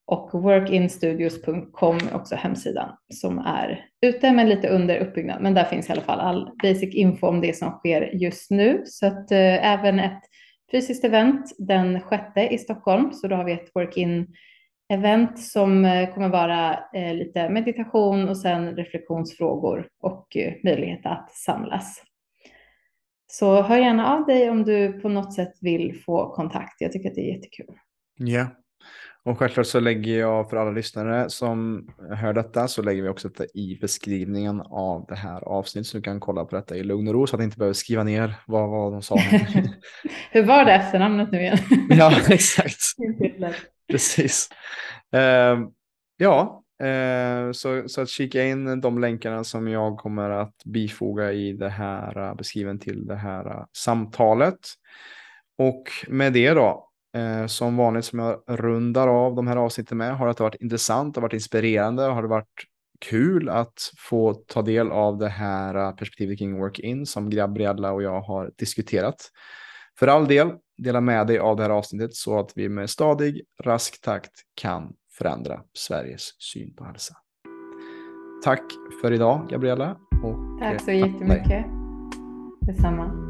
[0.06, 5.42] Och workinstudios.com är också hemsidan som är ute men lite under uppbyggnad.
[5.42, 8.82] Men där finns i alla fall all basic info om det som sker just nu.
[8.84, 10.22] Så att eh, även ett
[10.70, 13.12] fysiskt event den sjätte i Stockholm.
[13.12, 14.34] Så då har vi ett work-in
[14.92, 21.30] event som eh, kommer vara eh, lite meditation och sen reflektionsfrågor och eh, möjlighet att
[21.30, 22.02] samlas.
[23.26, 26.80] Så hör gärna av dig om du på något sätt vill få kontakt.
[26.80, 27.74] Jag tycker att det är jättekul.
[28.18, 28.46] Ja,
[29.24, 33.28] och självklart så lägger jag för alla lyssnare som hör detta så lägger vi också
[33.28, 37.08] detta i beskrivningen av det här avsnittet så du kan kolla på detta i lugn
[37.08, 39.16] och ro så att du inte behöver skriva ner vad, vad de sa.
[40.30, 41.58] Hur var det efternamnet nu igen?
[41.90, 42.80] ja, exakt.
[43.90, 44.48] Precis.
[45.16, 45.68] Uh,
[46.16, 51.52] ja, uh, så, så att kika in de länkarna som jag kommer att bifoga i
[51.52, 54.58] det här uh, beskriven till det här uh, samtalet.
[55.58, 60.16] Och med det då Eh, som vanligt som jag rundar av de här avsnitten med.
[60.16, 62.64] Har det varit intressant, har varit inspirerande, har det varit
[63.00, 68.02] kul att få ta del av det här eh, perspektivet kring work-in som Gabriella och
[68.02, 69.30] jag har diskuterat.
[69.98, 73.42] För all del, dela med dig av det här avsnittet så att vi med stadig,
[73.62, 77.14] rask takt kan förändra Sveriges syn på hälsa.
[78.44, 78.62] Tack
[79.02, 79.96] för idag, Gabriella.
[80.22, 81.64] Och tack så jättemycket.
[82.60, 83.29] Detsamma.